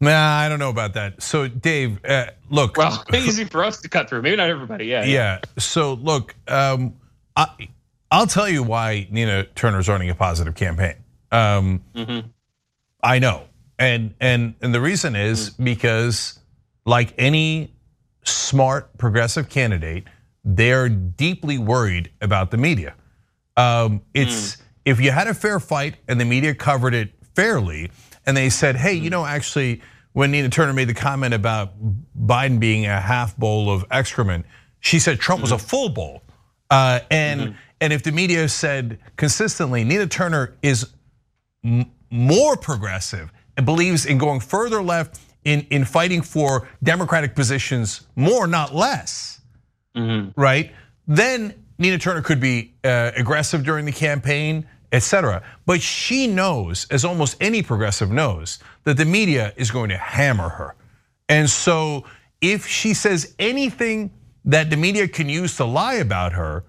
Nah, 0.01 0.39
I 0.39 0.49
don't 0.49 0.59
know 0.59 0.71
about 0.71 0.95
that. 0.95 1.23
So, 1.23 1.47
Dave, 1.47 2.05
uh, 2.05 2.27
look. 2.51 2.77
Well, 2.77 3.05
easy 3.15 3.45
for 3.45 3.65
us 3.65 3.81
to 3.83 3.89
cut 3.89 4.09
through. 4.09 4.23
Maybe 4.23 4.37
not 4.37 4.51
everybody. 4.51 4.87
Yeah. 4.87 5.05
Yeah. 5.05 5.41
So, 5.59 5.95
look, 5.95 6.35
um, 6.49 6.95
I, 7.37 7.47
will 8.13 8.27
tell 8.27 8.49
you 8.49 8.65
why 8.65 9.07
Nina 9.11 9.45
Turner's 9.45 9.89
running 9.89 10.11
a 10.11 10.17
positive 10.17 10.57
campaign. 10.57 10.97
Um, 11.31 11.85
mm-hmm. 11.95 12.29
I 13.03 13.19
know, 13.19 13.45
and 13.79 14.15
and 14.21 14.55
and 14.61 14.75
the 14.75 14.81
reason 14.81 15.17
is 15.17 15.51
mm-hmm. 15.51 15.65
because, 15.65 16.39
like 16.85 17.15
any 17.19 17.75
smart 18.25 18.97
progressive 18.99 19.49
candidate, 19.49 20.05
they're 20.45 20.89
deeply 20.89 21.59
worried 21.59 22.11
about 22.21 22.51
the 22.51 22.57
media. 22.57 22.95
Um, 23.57 24.03
it's 24.15 24.57
mm. 24.57 24.63
if 24.85 25.01
you 25.01 25.11
had 25.11 25.27
a 25.27 25.35
fair 25.35 25.61
fight 25.61 25.97
and 26.09 26.21
the 26.21 26.25
media 26.25 26.55
covered 26.55 26.95
it 26.95 27.13
fairly, 27.35 27.91
and 28.27 28.37
they 28.37 28.49
said, 28.49 28.77
hey, 28.77 28.95
you 28.95 29.09
mm. 29.09 29.13
know, 29.13 29.27
actually 29.27 29.83
when 30.13 30.31
Nina 30.31 30.49
Turner 30.49 30.73
made 30.73 30.89
the 30.89 30.95
comment 30.95 31.35
about 31.35 31.73
Biden 32.17 32.61
being 32.61 32.87
a 32.87 33.01
half 33.01 33.37
bowl 33.37 33.71
of 33.71 33.85
excrement, 33.91 34.47
she 34.81 34.99
said 34.99 35.19
Trump 35.19 35.41
was 35.41 35.53
a 35.53 35.57
mm-hmm. 35.57 35.67
full 35.67 35.89
bowl. 35.89 36.23
Uh, 36.71 37.01
and 37.11 37.41
mm-hmm. 37.41 37.53
and 37.81 37.93
if 37.93 38.03
the 38.03 38.13
media 38.13 38.49
said 38.49 38.99
consistently, 39.17 39.85
Nina 39.85 40.07
Turner 40.07 40.55
is 40.63 40.93
more 42.13 42.57
progressive 42.57 43.33
and 43.57 43.67
believes 43.67 44.07
in 44.07 44.19
going 44.19 44.41
further 44.41 44.83
left 44.83 45.21
in 45.45 45.67
in 45.71 45.85
fighting 45.85 46.23
for 46.23 46.69
democratic 46.83 47.35
positions 47.35 48.07
more, 48.15 48.47
not 48.47 48.75
less, 48.75 49.41
mm-hmm. 49.97 50.39
right? 50.41 50.73
Then 51.09 51.55
Nina 51.79 51.99
Turner 51.99 52.23
could 52.23 52.39
be 52.39 52.75
uh, 52.85 53.11
aggressive 53.17 53.65
during 53.65 53.85
the 53.85 53.93
campaign 53.93 54.67
etc. 54.93 55.43
But 55.67 55.81
she 55.81 56.27
knows, 56.27 56.87
as 56.91 57.05
almost 57.05 57.37
any 57.41 57.63
progressive 57.63 58.11
knows, 58.11 58.59
that 58.85 58.97
the 58.97 59.05
media 59.05 59.53
is 59.57 59.71
going 59.71 59.89
to 59.89 59.97
hammer 59.97 60.51
her. 60.51 60.77
And 61.29 61.49
so 61.49 62.05
if 62.41 62.67
she 62.67 62.95
says 62.95 63.35
anything 63.39 64.13
that 64.45 64.71
the 64.71 64.77
media 64.77 65.09
can 65.09 65.29
use 65.29 65.57
to 65.57 65.65
lie 65.65 65.95
about 65.95 66.33
her, 66.35 66.65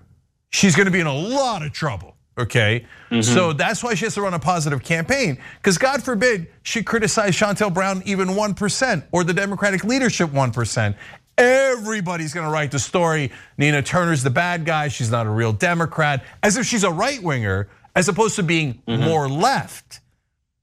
she's 0.50 0.76
going 0.76 0.86
to 0.86 0.92
be 0.92 1.02
in 1.02 1.08
a 1.08 1.14
lot 1.14 1.64
of 1.64 1.74
trouble. 1.74 2.13
Okay, 2.36 2.86
mm-hmm. 3.12 3.22
so 3.22 3.54
that's 3.54 3.84
why 3.84 3.94
she 3.94 4.06
has 4.06 4.16
to 4.16 4.22
run 4.22 4.34
a 4.34 4.40
positive 4.40 4.84
campaign. 4.84 5.38
Because 5.58 5.78
God 5.78 6.02
forbid 6.02 6.48
she 6.64 6.82
criticize 6.82 7.36
Shontel 7.36 7.72
Brown 7.72 8.02
even 8.06 8.30
1% 8.30 9.04
or 9.12 9.24
the 9.24 9.34
Democratic 9.34 9.84
leadership 9.84 10.32
1%. 10.32 10.96
Everybody's 11.38 12.34
gonna 12.34 12.50
write 12.50 12.72
the 12.72 12.80
story. 12.80 13.32
Nina 13.58 13.84
Turner's 13.84 14.24
the 14.24 14.32
bad 14.32 14.66
guy. 14.66 14.88
She's 14.88 15.12
not 15.12 15.28
a 15.28 15.30
real 15.30 15.54
Democrat, 15.54 16.24
as 16.42 16.58
if 16.58 16.66
she's 16.66 16.84
a 16.84 16.92
right 16.92 17.22
winger 17.22 17.70
as 17.96 18.10
opposed 18.10 18.36
to 18.38 18.44
being 18.44 18.82
mm-hmm. 18.88 19.04
more 19.04 19.30
left. 19.30 20.00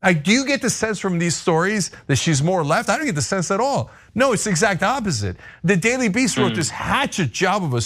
Like, 0.03 0.25
do 0.25 0.33
you 0.33 0.47
get 0.47 0.63
the 0.63 0.71
sense 0.71 0.99
from 0.99 1.19
these 1.19 1.37
stories 1.37 1.91
that 2.07 2.17
she's 2.17 2.43
more 2.43 2.65
left? 2.65 2.89
I 2.89 2.97
don't 2.97 3.07
get 3.07 3.15
the 3.15 3.23
sense 3.23 3.51
at 3.51 3.61
all. 3.61 3.91
No, 4.15 4.33
it's 4.33 4.45
the 4.45 4.51
exact 4.51 4.83
opposite. 4.83 5.37
The 5.63 5.77
Daily 5.77 6.09
Beast 6.09 6.39
wrote 6.39 6.53
mm. 6.53 6.57
this 6.57 6.71
hatchet 6.71 7.33
job 7.33 7.63
of 7.63 7.75
a 7.75 7.83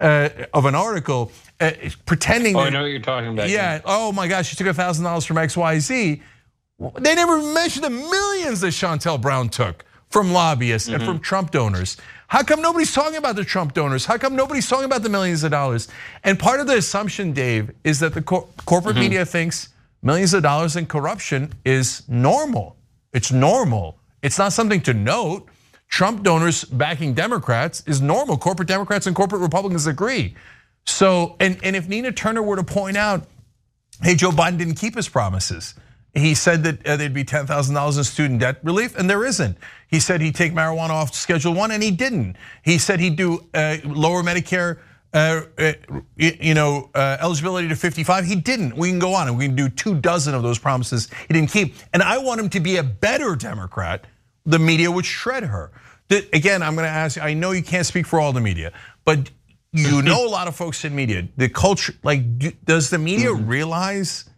uh, 0.00 0.46
of 0.54 0.64
an 0.64 0.74
article 0.74 1.30
uh, 1.60 1.72
pretending. 2.06 2.56
Oh, 2.56 2.60
that, 2.60 2.66
I 2.66 2.70
know 2.70 2.82
what 2.82 2.86
you're 2.86 3.00
talking 3.00 3.30
about. 3.30 3.48
Yeah. 3.48 3.80
Oh 3.84 4.12
my 4.12 4.28
gosh, 4.28 4.48
she 4.48 4.56
took 4.56 4.66
a 4.66 4.74
thousand 4.74 5.04
dollars 5.04 5.24
from 5.24 5.38
X 5.38 5.56
Y 5.56 5.78
Z. 5.78 6.22
They 6.98 7.14
never 7.14 7.42
mentioned 7.42 7.84
the 7.84 7.90
millions 7.90 8.60
that 8.60 8.68
Shontel 8.68 9.20
Brown 9.20 9.50
took 9.50 9.84
from 10.08 10.32
lobbyists 10.32 10.88
mm-hmm. 10.88 10.96
and 10.96 11.04
from 11.04 11.20
Trump 11.20 11.50
donors. 11.50 11.96
How 12.28 12.42
come 12.42 12.62
nobody's 12.62 12.92
talking 12.92 13.16
about 13.16 13.36
the 13.36 13.44
Trump 13.44 13.74
donors? 13.74 14.06
How 14.06 14.16
come 14.16 14.36
nobody's 14.36 14.68
talking 14.68 14.84
about 14.84 15.02
the 15.02 15.08
millions 15.08 15.44
of 15.44 15.50
dollars? 15.50 15.88
And 16.24 16.38
part 16.38 16.60
of 16.60 16.66
the 16.66 16.76
assumption, 16.76 17.32
Dave, 17.32 17.70
is 17.84 18.00
that 18.00 18.14
the 18.14 18.22
cor- 18.22 18.46
corporate 18.66 18.94
mm-hmm. 18.94 19.02
media 19.02 19.26
thinks 19.26 19.70
millions 20.02 20.32
of 20.32 20.42
dollars 20.42 20.76
in 20.76 20.86
corruption 20.86 21.52
is 21.64 22.02
normal. 22.08 22.76
It's 23.12 23.32
normal. 23.32 23.98
It's 24.22 24.38
not 24.38 24.52
something 24.52 24.80
to 24.82 24.94
note. 24.94 25.48
Trump 25.88 26.22
donors 26.22 26.64
backing 26.64 27.14
Democrats 27.14 27.82
is 27.86 28.00
normal. 28.00 28.38
Corporate 28.38 28.68
Democrats 28.68 29.06
and 29.08 29.16
corporate 29.16 29.42
Republicans 29.42 29.88
agree. 29.88 30.36
So, 30.90 31.36
and, 31.40 31.58
and 31.62 31.76
if 31.76 31.88
Nina 31.88 32.12
Turner 32.12 32.42
were 32.42 32.56
to 32.56 32.64
point 32.64 32.96
out, 32.96 33.26
hey, 34.02 34.14
Joe 34.14 34.30
Biden 34.30 34.58
didn't 34.58 34.74
keep 34.74 34.94
his 34.96 35.08
promises. 35.08 35.74
He 36.14 36.34
said 36.34 36.64
that 36.64 36.86
uh, 36.86 36.96
there'd 36.96 37.14
be 37.14 37.24
$10,000 37.24 37.98
in 37.98 38.04
student 38.04 38.40
debt 38.40 38.58
relief, 38.64 38.98
and 38.98 39.08
there 39.08 39.24
isn't. 39.24 39.56
He 39.86 40.00
said 40.00 40.20
he'd 40.20 40.34
take 40.34 40.52
marijuana 40.52 40.90
off 40.90 41.14
Schedule 41.14 41.54
One, 41.54 41.70
and 41.70 41.82
he 41.82 41.92
didn't. 41.92 42.36
He 42.64 42.78
said 42.78 42.98
he'd 42.98 43.16
do 43.16 43.46
uh, 43.54 43.76
lower 43.84 44.22
Medicare, 44.22 44.78
uh, 45.12 45.42
you 46.16 46.54
know, 46.54 46.90
eligibility 46.94 47.68
to 47.68 47.76
55. 47.76 48.24
He 48.24 48.34
didn't. 48.34 48.76
We 48.76 48.88
can 48.88 48.98
go 48.98 49.14
on, 49.14 49.28
and 49.28 49.38
we 49.38 49.46
can 49.46 49.54
do 49.54 49.68
two 49.68 49.94
dozen 49.94 50.34
of 50.34 50.42
those 50.42 50.58
promises 50.58 51.08
he 51.28 51.34
didn't 51.34 51.50
keep. 51.50 51.76
And 51.92 52.02
I 52.02 52.18
want 52.18 52.40
him 52.40 52.48
to 52.50 52.60
be 52.60 52.76
a 52.76 52.82
better 52.82 53.36
Democrat. 53.36 54.06
The 54.46 54.58
media 54.58 54.90
would 54.90 55.06
shred 55.06 55.44
her. 55.44 55.70
Again, 56.32 56.62
I'm 56.62 56.74
going 56.74 56.86
to 56.86 56.90
ask. 56.90 57.22
I 57.22 57.34
know 57.34 57.52
you 57.52 57.62
can't 57.62 57.86
speak 57.86 58.04
for 58.04 58.18
all 58.18 58.32
the 58.32 58.40
media, 58.40 58.72
but 59.04 59.30
you 59.72 60.02
know 60.02 60.26
a 60.26 60.30
lot 60.30 60.48
of 60.48 60.56
folks 60.56 60.84
in 60.84 60.94
media. 60.94 61.28
The 61.36 61.48
culture, 61.48 61.94
like, 62.02 62.64
does 62.64 62.90
the 62.90 62.98
media 62.98 63.28
mm-hmm. 63.28 63.46
realize? 63.46 64.30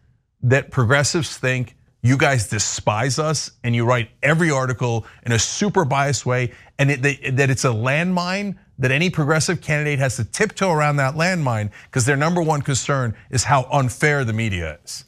that 0.42 0.71
progressives 0.71 1.38
think 1.38 1.77
you 2.03 2.16
guys 2.16 2.49
despise 2.49 3.18
us 3.18 3.53
and 3.62 3.77
you 3.77 3.85
write 3.85 4.11
every 4.23 4.51
article 4.51 5.07
in 5.25 5.33
a 5.33 5.38
super 5.38 5.85
biased 5.85 6.27
way 6.27 6.53
and 6.79 6.90
it, 6.90 7.37
that 7.37 7.49
it's 7.49 7.64
a 7.64 7.68
landmine 7.68 8.57
that 8.79 8.90
any 8.90 9.09
progressive 9.09 9.61
candidate 9.61 10.01
has 10.01 10.16
to 10.16 10.25
tiptoe 10.25 10.73
around 10.73 10.97
that 10.97 11.14
landmine 11.14 11.71
because 11.85 12.05
their 12.05 12.16
number 12.16 12.42
one 12.42 12.61
concern 12.61 13.14
is 13.31 13.45
how 13.45 13.68
unfair 13.71 14.25
the 14.25 14.33
media 14.33 14.79
is. 14.85 15.05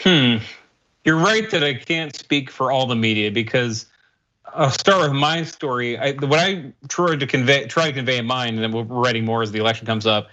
Hmm. 0.00 0.38
You're 1.04 1.18
right 1.18 1.48
that 1.50 1.62
I 1.62 1.74
can't 1.74 2.14
speak 2.14 2.50
for 2.50 2.72
all 2.72 2.86
the 2.86 2.96
media 2.96 3.30
because 3.30 3.86
I'll 4.54 4.70
start 4.70 5.02
with 5.02 5.12
my 5.12 5.44
story. 5.44 5.98
I, 5.98 6.12
what 6.12 6.38
I 6.38 6.72
tried 6.88 7.20
to 7.20 7.26
convey, 7.26 7.66
try 7.66 7.86
to 7.86 7.92
convey 7.92 8.18
in 8.18 8.26
mine, 8.26 8.54
and 8.54 8.62
then 8.62 8.72
we're 8.72 8.82
writing 8.82 9.24
more 9.24 9.42
as 9.42 9.52
the 9.52 9.58
election 9.58 9.86
comes 9.86 10.06
up, 10.06 10.28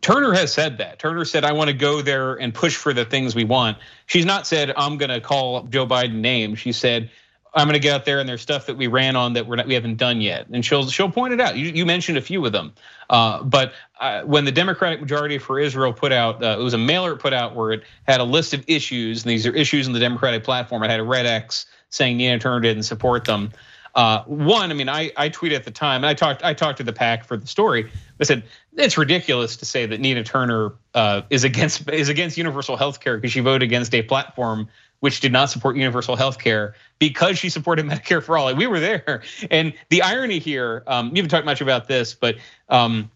Turner 0.00 0.32
has 0.32 0.52
said 0.52 0.78
that. 0.78 0.98
Turner 0.98 1.24
said, 1.24 1.44
I 1.44 1.52
want 1.52 1.68
to 1.68 1.74
go 1.74 2.00
there 2.00 2.34
and 2.34 2.54
push 2.54 2.76
for 2.76 2.94
the 2.94 3.04
things 3.04 3.34
we 3.34 3.44
want. 3.44 3.76
She's 4.06 4.24
not 4.24 4.46
said, 4.46 4.72
I'm 4.76 4.96
going 4.96 5.10
to 5.10 5.20
call 5.20 5.64
Joe 5.64 5.86
Biden 5.86 6.16
names. 6.16 6.58
She 6.58 6.72
said, 6.72 7.10
I'm 7.54 7.66
going 7.66 7.74
to 7.74 7.80
get 7.80 7.94
out 7.94 8.04
there 8.04 8.20
and 8.20 8.28
there's 8.28 8.40
stuff 8.40 8.66
that 8.66 8.76
we 8.76 8.86
ran 8.86 9.16
on 9.16 9.32
that 9.34 9.46
we're 9.46 9.56
not, 9.56 9.66
we 9.66 9.74
haven't 9.74 9.96
done 9.96 10.20
yet. 10.20 10.46
And 10.48 10.64
she'll 10.64 10.88
she'll 10.88 11.10
point 11.10 11.34
it 11.34 11.40
out. 11.40 11.56
You, 11.56 11.70
you 11.70 11.84
mentioned 11.84 12.16
a 12.18 12.20
few 12.20 12.44
of 12.46 12.52
them. 12.52 12.72
Uh, 13.10 13.42
but 13.42 13.72
uh, 14.00 14.22
when 14.22 14.44
the 14.44 14.52
Democratic 14.52 15.00
Majority 15.00 15.38
for 15.38 15.58
Israel 15.58 15.92
put 15.92 16.12
out, 16.12 16.42
uh, 16.42 16.56
it 16.58 16.62
was 16.62 16.74
a 16.74 16.78
mailer 16.78 17.12
it 17.12 17.18
put 17.18 17.32
out 17.32 17.54
where 17.54 17.72
it 17.72 17.82
had 18.06 18.20
a 18.20 18.24
list 18.24 18.54
of 18.54 18.64
issues. 18.68 19.22
And 19.22 19.30
these 19.30 19.46
are 19.46 19.54
issues 19.54 19.86
in 19.86 19.92
the 19.92 19.98
Democratic 20.00 20.44
platform. 20.44 20.82
It 20.82 20.90
had 20.90 21.00
a 21.00 21.04
red 21.04 21.26
X 21.26 21.66
saying 21.90 22.16
Nina 22.16 22.38
Turner 22.38 22.60
didn't 22.60 22.84
support 22.84 23.24
them. 23.24 23.52
Uh, 23.94 24.22
one, 24.24 24.70
I 24.70 24.74
mean, 24.74 24.88
I, 24.88 25.10
I 25.16 25.28
tweeted 25.28 25.56
at 25.56 25.64
the 25.64 25.70
time, 25.70 26.04
and 26.04 26.06
I 26.06 26.14
talked 26.14 26.44
I 26.44 26.54
talked 26.54 26.78
to 26.78 26.84
the 26.84 26.92
PAC 26.92 27.24
for 27.24 27.36
the 27.36 27.46
story. 27.46 27.90
I 28.20 28.24
said 28.24 28.44
it's 28.76 28.96
ridiculous 28.96 29.56
to 29.56 29.64
say 29.64 29.86
that 29.86 29.98
Nina 29.98 30.22
Turner 30.22 30.74
uh, 30.94 31.22
is 31.30 31.44
against 31.44 31.88
is 31.90 32.08
against 32.08 32.36
universal 32.36 32.76
health 32.76 33.00
care 33.00 33.16
because 33.16 33.32
she 33.32 33.40
voted 33.40 33.62
against 33.62 33.94
a 33.94 34.02
platform 34.02 34.68
which 35.00 35.20
did 35.20 35.32
not 35.32 35.48
support 35.50 35.76
universal 35.76 36.16
health 36.16 36.38
care 36.38 36.74
because 36.98 37.38
she 37.38 37.48
supported 37.48 37.86
Medicare 37.88 38.22
for 38.22 38.36
all. 38.36 38.44
Like 38.44 38.56
we 38.56 38.66
were 38.66 38.80
there. 38.80 39.22
And 39.50 39.72
the 39.90 40.02
irony 40.02 40.38
here, 40.38 40.82
um, 40.86 41.08
you 41.08 41.16
haven't 41.16 41.30
talked 41.30 41.46
much 41.46 41.60
about 41.60 41.86
this, 41.86 42.14
but 42.14 42.36
um, 42.68 43.10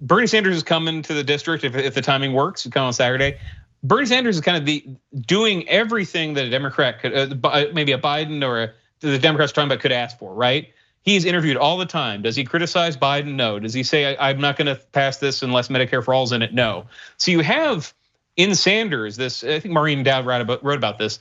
Bernie 0.00 0.26
Sanders 0.26 0.56
is 0.56 0.62
coming 0.62 1.02
to 1.02 1.14
the 1.14 1.22
district 1.22 1.64
if, 1.64 1.76
if 1.76 1.94
the 1.94 2.02
timing 2.02 2.32
works, 2.32 2.64
He'll 2.64 2.72
come 2.72 2.86
on 2.86 2.92
Saturday. 2.92 3.38
Bernie 3.82 4.06
Sanders 4.06 4.36
is 4.36 4.42
kind 4.42 4.56
of 4.56 4.64
the 4.64 4.84
doing 5.26 5.68
everything 5.68 6.34
that 6.34 6.44
a 6.44 6.50
Democrat 6.50 7.00
could, 7.00 7.44
uh, 7.44 7.66
maybe 7.72 7.92
a 7.92 7.98
Biden 7.98 8.46
or 8.46 8.62
a, 8.62 8.70
the 9.00 9.18
Democrats 9.18 9.52
talking 9.52 9.68
about 9.68 9.80
could 9.80 9.92
ask 9.92 10.18
for, 10.18 10.32
right? 10.32 10.72
He's 11.02 11.24
interviewed 11.24 11.56
all 11.56 11.78
the 11.78 11.86
time. 11.86 12.22
Does 12.22 12.36
he 12.36 12.44
criticize 12.44 12.96
Biden? 12.96 13.34
No. 13.34 13.58
Does 13.58 13.74
he 13.74 13.82
say 13.82 14.16
I'm 14.16 14.40
not 14.40 14.56
going 14.56 14.66
to 14.66 14.80
pass 14.92 15.18
this 15.18 15.42
unless 15.42 15.66
Medicare 15.68 16.04
for 16.04 16.14
all 16.14 16.22
is 16.22 16.32
in 16.32 16.42
it? 16.42 16.54
No. 16.54 16.86
So 17.16 17.32
you 17.32 17.40
have 17.40 17.92
in 18.36 18.54
Sanders, 18.54 19.16
this 19.16 19.42
I 19.42 19.58
think 19.58 19.74
Maureen 19.74 20.04
Dowd 20.04 20.26
wrote 20.26 20.40
about, 20.40 20.64
wrote 20.64 20.78
about 20.78 20.98
this. 20.98 21.18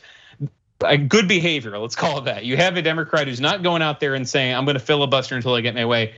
A 0.83 0.97
good 0.97 1.27
behavior, 1.27 1.77
let's 1.77 1.95
call 1.95 2.19
it 2.19 2.25
that. 2.25 2.43
You 2.43 2.57
have 2.57 2.75
a 2.75 2.81
Democrat 2.81 3.27
who's 3.27 3.41
not 3.41 3.61
going 3.61 3.83
out 3.83 3.99
there 3.99 4.15
and 4.15 4.27
saying, 4.27 4.55
"I'm 4.55 4.65
going 4.65 4.77
to 4.77 4.79
filibuster 4.79 5.35
until 5.35 5.53
I 5.53 5.61
get 5.61 5.75
my 5.75 5.85
way." 5.85 6.15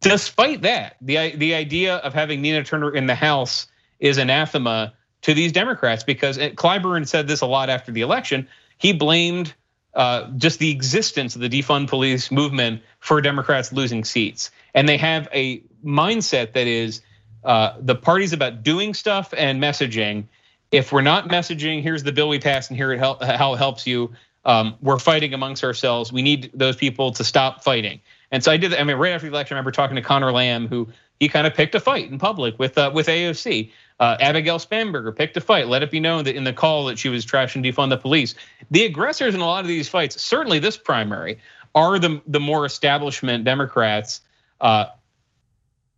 Despite 0.00 0.62
that, 0.62 0.96
the 1.02 1.36
the 1.36 1.54
idea 1.54 1.96
of 1.96 2.14
having 2.14 2.40
Nina 2.40 2.64
Turner 2.64 2.94
in 2.94 3.06
the 3.06 3.14
House 3.14 3.66
is 4.00 4.16
anathema 4.16 4.94
to 5.22 5.34
these 5.34 5.52
Democrats 5.52 6.04
because 6.04 6.38
Clyburn 6.38 7.06
said 7.06 7.26
this 7.26 7.40
a 7.40 7.46
lot 7.46 7.70
after 7.70 7.92
the 7.92 8.02
election. 8.02 8.48
He 8.78 8.92
blamed 8.92 9.54
uh, 9.94 10.30
just 10.36 10.58
the 10.58 10.70
existence 10.70 11.34
of 11.34 11.40
the 11.40 11.48
defund 11.48 11.88
police 11.88 12.30
movement 12.30 12.82
for 13.00 13.20
Democrats 13.20 13.72
losing 13.72 14.04
seats, 14.04 14.50
and 14.74 14.88
they 14.88 14.96
have 14.96 15.28
a 15.32 15.62
mindset 15.84 16.52
that 16.52 16.66
is 16.66 17.00
uh, 17.44 17.74
the 17.80 17.94
party's 17.94 18.32
about 18.32 18.62
doing 18.62 18.94
stuff 18.94 19.32
and 19.36 19.62
messaging. 19.62 20.24
If 20.70 20.92
we're 20.92 21.00
not 21.00 21.28
messaging, 21.28 21.82
here's 21.82 22.02
the 22.02 22.12
bill 22.12 22.28
we 22.28 22.38
passed, 22.38 22.70
and 22.70 22.76
here 22.76 22.92
it 22.92 23.00
how 23.00 23.54
it 23.54 23.56
helps 23.56 23.86
you. 23.86 24.12
Um, 24.44 24.76
we're 24.80 24.98
fighting 24.98 25.34
amongst 25.34 25.64
ourselves. 25.64 26.12
We 26.12 26.22
need 26.22 26.50
those 26.54 26.76
people 26.76 27.12
to 27.12 27.24
stop 27.24 27.64
fighting. 27.64 28.00
And 28.30 28.44
so 28.44 28.52
I 28.52 28.56
did. 28.56 28.74
I 28.74 28.84
mean, 28.84 28.96
right 28.96 29.12
after 29.12 29.26
the 29.26 29.32
election, 29.32 29.56
I 29.56 29.58
remember 29.58 29.72
talking 29.72 29.96
to 29.96 30.02
Conor 30.02 30.32
Lamb, 30.32 30.68
who 30.68 30.88
he 31.18 31.28
kind 31.28 31.46
of 31.46 31.54
picked 31.54 31.74
a 31.74 31.80
fight 31.80 32.10
in 32.10 32.18
public 32.18 32.58
with 32.58 32.76
uh, 32.78 32.90
with 32.94 33.06
AOC. 33.06 33.70
Uh, 34.00 34.16
Abigail 34.20 34.58
Spanberger 34.58 35.14
picked 35.14 35.36
a 35.36 35.40
fight. 35.40 35.66
Let 35.66 35.82
it 35.82 35.90
be 35.90 35.98
known 35.98 36.24
that 36.24 36.36
in 36.36 36.44
the 36.44 36.52
call 36.52 36.86
that 36.86 36.98
she 36.98 37.08
was 37.08 37.26
trashing 37.26 37.64
defund 37.64 37.90
the 37.90 37.96
police. 37.96 38.34
The 38.70 38.84
aggressors 38.84 39.34
in 39.34 39.40
a 39.40 39.46
lot 39.46 39.60
of 39.60 39.68
these 39.68 39.88
fights, 39.88 40.20
certainly 40.22 40.58
this 40.60 40.76
primary, 40.76 41.38
are 41.74 41.98
the 41.98 42.20
the 42.26 42.40
more 42.40 42.64
establishment 42.64 43.44
Democrats. 43.44 44.20
Uh, 44.60 44.86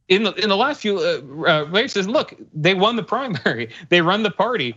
in 0.09 0.23
the 0.25 0.33
in 0.35 0.49
the 0.49 0.57
last 0.57 0.81
few 0.81 0.99
uh, 0.99 1.21
uh, 1.49 1.65
races, 1.67 2.09
look, 2.09 2.35
they 2.55 2.75
won 2.75 2.97
the 2.97 3.03
primary. 3.03 3.71
They 3.91 4.01
run 4.01 4.23
the 4.23 4.31
party. 4.31 4.77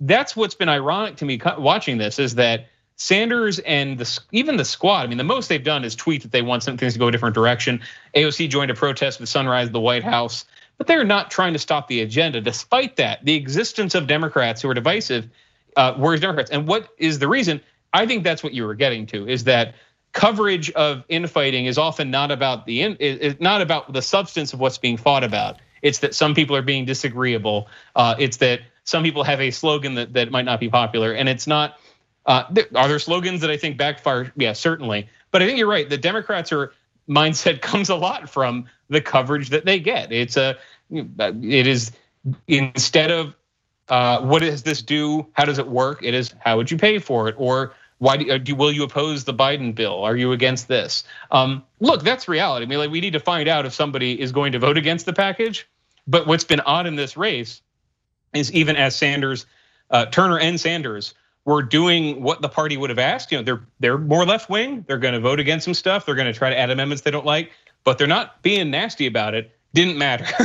That's 0.00 0.34
what's 0.34 0.54
been 0.54 0.70
ironic 0.70 1.16
to 1.16 1.26
me 1.26 1.38
watching 1.58 1.98
this 1.98 2.18
is 2.18 2.36
that 2.36 2.68
Sanders 3.00 3.58
and 3.60 3.96
the, 3.96 4.20
even 4.30 4.56
the 4.58 4.64
squad. 4.64 5.04
I 5.04 5.06
mean, 5.06 5.16
the 5.16 5.24
most 5.24 5.48
they've 5.48 5.64
done 5.64 5.84
is 5.84 5.94
tweet 5.94 6.20
that 6.20 6.32
they 6.32 6.42
want 6.42 6.62
some 6.62 6.76
things 6.76 6.92
to 6.92 6.98
go 6.98 7.08
a 7.08 7.10
different 7.10 7.34
direction. 7.34 7.80
AOC 8.14 8.50
joined 8.50 8.70
a 8.70 8.74
protest 8.74 9.20
with 9.20 9.30
Sunrise 9.30 9.70
the 9.70 9.80
White 9.80 10.04
House, 10.04 10.44
but 10.80 10.86
they're 10.86 11.04
not 11.04 11.30
trying 11.30 11.52
to 11.52 11.58
stop 11.58 11.88
the 11.88 12.00
agenda. 12.00 12.40
Despite 12.40 12.96
that, 12.96 13.22
the 13.22 13.34
existence 13.34 13.94
of 13.94 14.06
Democrats 14.06 14.62
who 14.62 14.70
are 14.70 14.72
divisive 14.72 15.28
uh, 15.76 15.94
worries 15.98 16.22
Democrats. 16.22 16.50
And 16.50 16.66
what 16.66 16.88
is 16.96 17.18
the 17.18 17.28
reason? 17.28 17.60
I 17.92 18.06
think 18.06 18.24
that's 18.24 18.42
what 18.42 18.54
you 18.54 18.64
were 18.64 18.74
getting 18.74 19.04
to 19.08 19.28
is 19.28 19.44
that 19.44 19.74
coverage 20.12 20.70
of 20.70 21.04
infighting 21.10 21.66
is 21.66 21.76
often 21.76 22.10
not 22.10 22.30
about 22.30 22.64
the 22.64 22.80
it's 22.80 23.38
not 23.42 23.60
about 23.60 23.92
the 23.92 24.00
substance 24.00 24.54
of 24.54 24.60
what's 24.60 24.78
being 24.78 24.96
fought 24.96 25.22
about. 25.22 25.58
It's 25.82 25.98
that 25.98 26.14
some 26.14 26.34
people 26.34 26.56
are 26.56 26.62
being 26.62 26.86
disagreeable. 26.86 27.68
Uh, 27.94 28.14
it's 28.18 28.38
that 28.38 28.60
some 28.84 29.02
people 29.02 29.22
have 29.22 29.42
a 29.42 29.50
slogan 29.50 29.96
that, 29.96 30.14
that 30.14 30.30
might 30.30 30.46
not 30.46 30.60
be 30.60 30.70
popular, 30.70 31.12
and 31.12 31.28
it's 31.28 31.46
not. 31.46 31.78
Uh, 32.24 32.44
are 32.74 32.88
there 32.88 32.98
slogans 32.98 33.42
that 33.42 33.50
I 33.50 33.58
think 33.58 33.76
backfire? 33.76 34.32
Yeah, 34.34 34.54
certainly. 34.54 35.10
But 35.30 35.42
I 35.42 35.46
think 35.46 35.58
you're 35.58 35.68
right. 35.68 35.90
The 35.90 35.98
Democrats 35.98 36.52
are 36.52 36.72
mindset 37.10 37.60
comes 37.62 37.90
a 37.90 37.96
lot 37.96 38.30
from 38.30 38.66
the 38.88 39.00
coverage 39.00 39.50
that 39.50 39.64
they 39.64 39.80
get. 39.80 40.12
It's 40.12 40.36
a 40.36 40.56
it 40.90 41.66
is 41.66 41.92
instead 42.48 43.10
of 43.10 43.34
uh, 43.88 44.20
what 44.20 44.40
does 44.40 44.62
this 44.62 44.82
do? 44.82 45.26
How 45.32 45.44
does 45.44 45.58
it 45.58 45.66
work? 45.66 46.02
It 46.02 46.14
is 46.14 46.32
how 46.38 46.56
would 46.56 46.70
you 46.70 46.76
pay 46.76 46.98
for 46.98 47.28
it? 47.28 47.34
Or 47.38 47.74
why 47.98 48.16
do, 48.16 48.30
uh, 48.30 48.38
do 48.38 48.54
will 48.54 48.72
you 48.72 48.84
oppose 48.84 49.24
the 49.24 49.34
Biden 49.34 49.74
bill? 49.74 50.02
Are 50.02 50.16
you 50.16 50.32
against 50.32 50.68
this? 50.68 51.04
Um, 51.30 51.64
look, 51.80 52.02
that's 52.02 52.28
reality. 52.28 52.64
I 52.64 52.68
mean, 52.68 52.78
like 52.78 52.90
we 52.90 53.00
need 53.00 53.12
to 53.12 53.20
find 53.20 53.48
out 53.48 53.66
if 53.66 53.74
somebody 53.74 54.20
is 54.20 54.32
going 54.32 54.52
to 54.52 54.58
vote 54.58 54.78
against 54.78 55.06
the 55.06 55.12
package. 55.12 55.68
But 56.06 56.26
what's 56.26 56.44
been 56.44 56.60
odd 56.60 56.86
in 56.86 56.96
this 56.96 57.16
race 57.16 57.60
is 58.32 58.50
even 58.52 58.76
as 58.76 58.96
Sanders, 58.96 59.46
uh, 59.90 60.06
Turner 60.06 60.38
and 60.38 60.58
Sanders 60.58 61.14
were 61.50 61.62
doing 61.62 62.22
what 62.22 62.40
the 62.40 62.48
party 62.48 62.76
would 62.76 62.90
have 62.90 62.98
asked. 62.98 63.32
You 63.32 63.38
know, 63.38 63.44
they're 63.44 63.60
they're 63.80 63.98
more 63.98 64.24
left 64.24 64.48
wing. 64.48 64.84
They're 64.86 64.98
going 64.98 65.14
to 65.14 65.20
vote 65.20 65.40
against 65.40 65.64
some 65.64 65.74
stuff. 65.74 66.06
They're 66.06 66.14
going 66.14 66.32
to 66.32 66.38
try 66.38 66.50
to 66.50 66.58
add 66.58 66.70
amendments 66.70 67.02
they 67.02 67.10
don't 67.10 67.26
like, 67.26 67.50
but 67.84 67.98
they're 67.98 68.06
not 68.06 68.42
being 68.42 68.70
nasty 68.70 69.06
about 69.06 69.34
it. 69.34 69.50
Didn't 69.74 69.98
matter. 69.98 70.24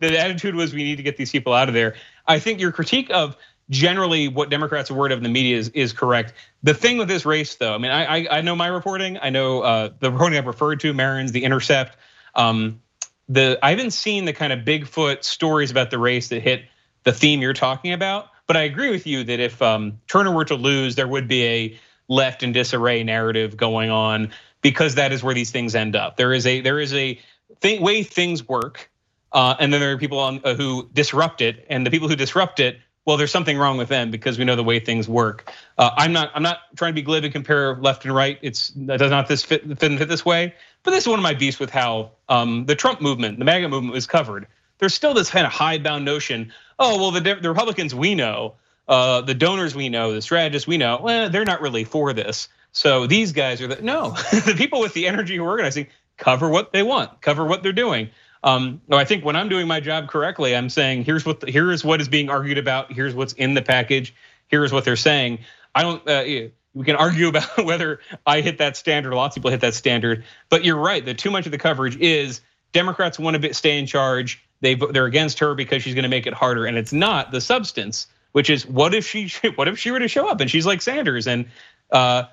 the 0.00 0.18
attitude 0.18 0.54
was 0.54 0.74
we 0.74 0.84
need 0.84 0.96
to 0.96 1.02
get 1.02 1.16
these 1.16 1.30
people 1.30 1.52
out 1.52 1.68
of 1.68 1.74
there. 1.74 1.94
I 2.26 2.38
think 2.38 2.60
your 2.60 2.72
critique 2.72 3.10
of 3.10 3.36
generally 3.70 4.28
what 4.28 4.50
Democrats 4.50 4.90
are 4.90 4.94
worried 4.94 5.12
of 5.12 5.18
in 5.18 5.22
the 5.22 5.28
media 5.30 5.56
is, 5.56 5.68
is 5.70 5.92
correct. 5.92 6.34
The 6.62 6.74
thing 6.74 6.98
with 6.98 7.08
this 7.08 7.26
race, 7.26 7.56
though, 7.56 7.74
I 7.74 7.78
mean, 7.78 7.90
I 7.90 8.26
I 8.30 8.40
know 8.42 8.54
my 8.54 8.68
reporting. 8.68 9.18
I 9.20 9.30
know 9.30 9.62
uh, 9.62 9.90
the 9.98 10.10
reporting 10.10 10.38
I've 10.38 10.46
referred 10.46 10.80
to, 10.80 10.92
Marans', 10.92 11.32
The 11.32 11.44
Intercept. 11.44 11.96
Um, 12.34 12.80
the 13.28 13.58
I 13.62 13.70
haven't 13.70 13.92
seen 13.92 14.26
the 14.26 14.32
kind 14.32 14.52
of 14.52 14.60
Bigfoot 14.60 15.24
stories 15.24 15.70
about 15.70 15.90
the 15.90 15.98
race 15.98 16.28
that 16.28 16.42
hit 16.42 16.64
the 17.04 17.12
theme 17.12 17.40
you're 17.40 17.54
talking 17.54 17.92
about. 17.92 18.28
But 18.48 18.56
I 18.56 18.62
agree 18.62 18.90
with 18.90 19.06
you 19.06 19.22
that 19.22 19.38
if 19.38 19.62
um, 19.62 20.00
Turner 20.08 20.32
were 20.32 20.44
to 20.46 20.56
lose, 20.56 20.96
there 20.96 21.06
would 21.06 21.28
be 21.28 21.44
a 21.44 21.78
left 22.08 22.42
in 22.42 22.50
disarray 22.50 23.04
narrative 23.04 23.56
going 23.56 23.90
on 23.90 24.32
because 24.62 24.96
that 24.96 25.12
is 25.12 25.22
where 25.22 25.34
these 25.34 25.52
things 25.52 25.76
end 25.76 25.94
up. 25.94 26.16
There 26.16 26.32
is 26.32 26.46
a 26.46 26.60
there 26.60 26.80
is 26.80 26.92
a 26.92 27.20
way 27.62 28.02
things 28.02 28.48
work, 28.48 28.90
uh, 29.32 29.54
and 29.60 29.72
then 29.72 29.80
there 29.80 29.92
are 29.92 29.98
people 29.98 30.18
on 30.18 30.40
uh, 30.42 30.54
who 30.54 30.88
disrupt 30.92 31.40
it, 31.40 31.64
and 31.70 31.86
the 31.86 31.90
people 31.92 32.08
who 32.08 32.16
disrupt 32.16 32.58
it 32.58 32.78
well, 33.08 33.16
there's 33.16 33.32
something 33.32 33.56
wrong 33.56 33.78
with 33.78 33.88
them 33.88 34.10
because 34.10 34.38
we 34.38 34.44
know 34.44 34.54
the 34.54 34.62
way 34.62 34.78
things 34.80 35.08
work. 35.08 35.50
Uh, 35.78 35.88
I'm 35.96 36.12
not 36.12 36.30
I'm 36.34 36.42
not 36.42 36.58
trying 36.76 36.90
to 36.90 36.94
be 36.94 37.00
glib 37.00 37.24
and 37.24 37.32
compare 37.32 37.74
left 37.76 38.04
and 38.04 38.14
right. 38.14 38.38
It's 38.42 38.68
that 38.76 38.98
does 38.98 39.10
not 39.10 39.28
this 39.28 39.42
fit, 39.42 39.62
fit, 39.78 39.98
fit 39.98 40.08
this 40.10 40.26
way. 40.26 40.54
But 40.82 40.90
this 40.90 41.04
is 41.04 41.08
one 41.08 41.18
of 41.18 41.22
my 41.22 41.32
beefs 41.32 41.58
with 41.58 41.70
how 41.70 42.10
um, 42.28 42.66
the 42.66 42.74
Trump 42.74 43.00
movement, 43.00 43.38
the 43.38 43.46
MAGA 43.46 43.70
movement, 43.70 43.94
was 43.94 44.06
covered. 44.06 44.46
There's 44.76 44.92
still 44.92 45.14
this 45.14 45.30
kind 45.30 45.46
of 45.46 45.52
hidebound 45.54 46.04
notion. 46.04 46.52
Oh 46.78 46.98
well, 46.98 47.10
the, 47.10 47.34
the 47.34 47.48
Republicans 47.48 47.94
we 47.94 48.14
know, 48.14 48.54
uh, 48.86 49.20
the 49.22 49.34
donors 49.34 49.74
we 49.74 49.88
know, 49.88 50.12
the 50.12 50.22
strategists 50.22 50.68
we 50.68 50.76
know, 50.76 51.00
well, 51.02 51.30
they're 51.30 51.44
not 51.44 51.60
really 51.60 51.84
for 51.84 52.12
this. 52.12 52.48
So 52.72 53.06
these 53.06 53.32
guys 53.32 53.60
are 53.60 53.66
the 53.66 53.82
no, 53.82 54.10
the 54.30 54.54
people 54.56 54.80
with 54.80 54.94
the 54.94 55.06
energy 55.06 55.36
who 55.36 55.44
are 55.44 55.48
organizing 55.48 55.88
cover 56.16 56.48
what 56.48 56.72
they 56.72 56.82
want, 56.82 57.20
cover 57.20 57.44
what 57.44 57.62
they're 57.62 57.72
doing. 57.72 58.10
Um, 58.44 58.80
no, 58.86 58.96
I 58.96 59.04
think 59.04 59.24
when 59.24 59.36
I'm 59.36 59.48
doing 59.48 59.66
my 59.66 59.80
job 59.80 60.08
correctly, 60.08 60.54
I'm 60.54 60.68
saying 60.68 61.04
here's 61.04 61.26
what 61.26 61.40
the, 61.40 61.50
here 61.50 61.72
is 61.72 61.84
what 61.84 62.00
is 62.00 62.08
being 62.08 62.30
argued 62.30 62.58
about. 62.58 62.92
Here's 62.92 63.14
what's 63.14 63.32
in 63.32 63.54
the 63.54 63.62
package. 63.62 64.14
Here's 64.46 64.72
what 64.72 64.84
they're 64.84 64.96
saying. 64.96 65.40
I 65.74 65.82
don't. 65.82 66.08
Uh, 66.08 66.50
we 66.74 66.84
can 66.84 66.96
argue 66.96 67.28
about 67.28 67.64
whether 67.64 68.00
I 68.26 68.40
hit 68.40 68.58
that 68.58 68.76
standard. 68.76 69.12
Lots 69.14 69.36
of 69.36 69.42
people 69.42 69.50
hit 69.50 69.62
that 69.62 69.74
standard. 69.74 70.24
But 70.48 70.64
you're 70.64 70.76
right. 70.76 71.04
That 71.04 71.18
too 71.18 71.30
much 71.30 71.46
of 71.46 71.52
the 71.52 71.58
coverage 71.58 71.96
is 71.96 72.40
Democrats 72.72 73.18
want 73.18 73.40
to 73.40 73.54
stay 73.54 73.78
in 73.78 73.86
charge. 73.86 74.44
They 74.60 74.74
they're 74.74 75.06
against 75.06 75.38
her 75.38 75.54
because 75.54 75.82
she's 75.82 75.94
going 75.94 76.04
to 76.04 76.08
make 76.08 76.26
it 76.26 76.34
harder, 76.34 76.66
and 76.66 76.76
it's 76.76 76.92
not 76.92 77.30
the 77.30 77.40
substance. 77.40 78.06
Which 78.32 78.50
is 78.50 78.66
what 78.66 78.94
if 78.94 79.06
she 79.06 79.32
what 79.54 79.68
if 79.68 79.78
she 79.78 79.90
were 79.90 79.98
to 79.98 80.08
show 80.08 80.28
up 80.28 80.40
and 80.40 80.50
she's 80.50 80.66
like 80.66 80.82
Sanders 80.82 81.26
and 81.26 81.46
uh, 81.90 82.24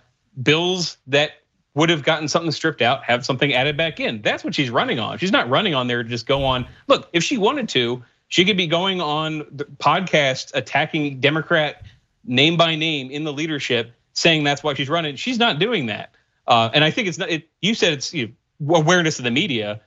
bills 0.41 0.97
that 1.07 1.31
would 1.73 1.89
have 1.89 2.03
gotten 2.03 2.27
something 2.27 2.51
stripped 2.51 2.81
out, 2.81 3.03
have 3.03 3.25
something 3.25 3.53
added 3.53 3.75
back 3.77 3.99
in. 3.99 4.21
That's 4.21 4.43
what 4.43 4.55
she's 4.55 4.69
running 4.69 4.97
on. 4.97 5.17
She's 5.17 5.31
not 5.31 5.49
running 5.49 5.75
on 5.75 5.87
there 5.87 6.03
to 6.03 6.09
just 6.09 6.25
go 6.25 6.43
on. 6.45 6.65
Look, 6.87 7.09
if 7.11 7.23
she 7.23 7.37
wanted 7.37 7.67
to, 7.69 8.01
she 8.29 8.45
could 8.45 8.57
be 8.57 8.67
going 8.67 9.01
on 9.01 9.41
podcasts 9.77 10.51
attacking 10.53 11.19
Democrat 11.19 11.83
name 12.23 12.57
by 12.57 12.75
name 12.75 13.11
in 13.11 13.23
the 13.23 13.33
leadership, 13.33 13.93
saying 14.13 14.43
that's 14.43 14.63
why 14.63 14.73
she's 14.73 14.89
running. 14.89 15.15
She's 15.15 15.37
not 15.37 15.59
doing 15.59 15.87
that. 15.87 16.11
Uh, 16.47 16.69
and 16.73 16.83
I 16.83 16.91
think 16.91 17.07
it's 17.07 17.17
not. 17.17 17.29
It, 17.29 17.49
you 17.61 17.75
said 17.75 17.93
it's 17.93 18.13
you 18.13 18.33
know, 18.59 18.75
awareness 18.75 19.19
of 19.19 19.25
the 19.25 19.31
media, 19.31 19.81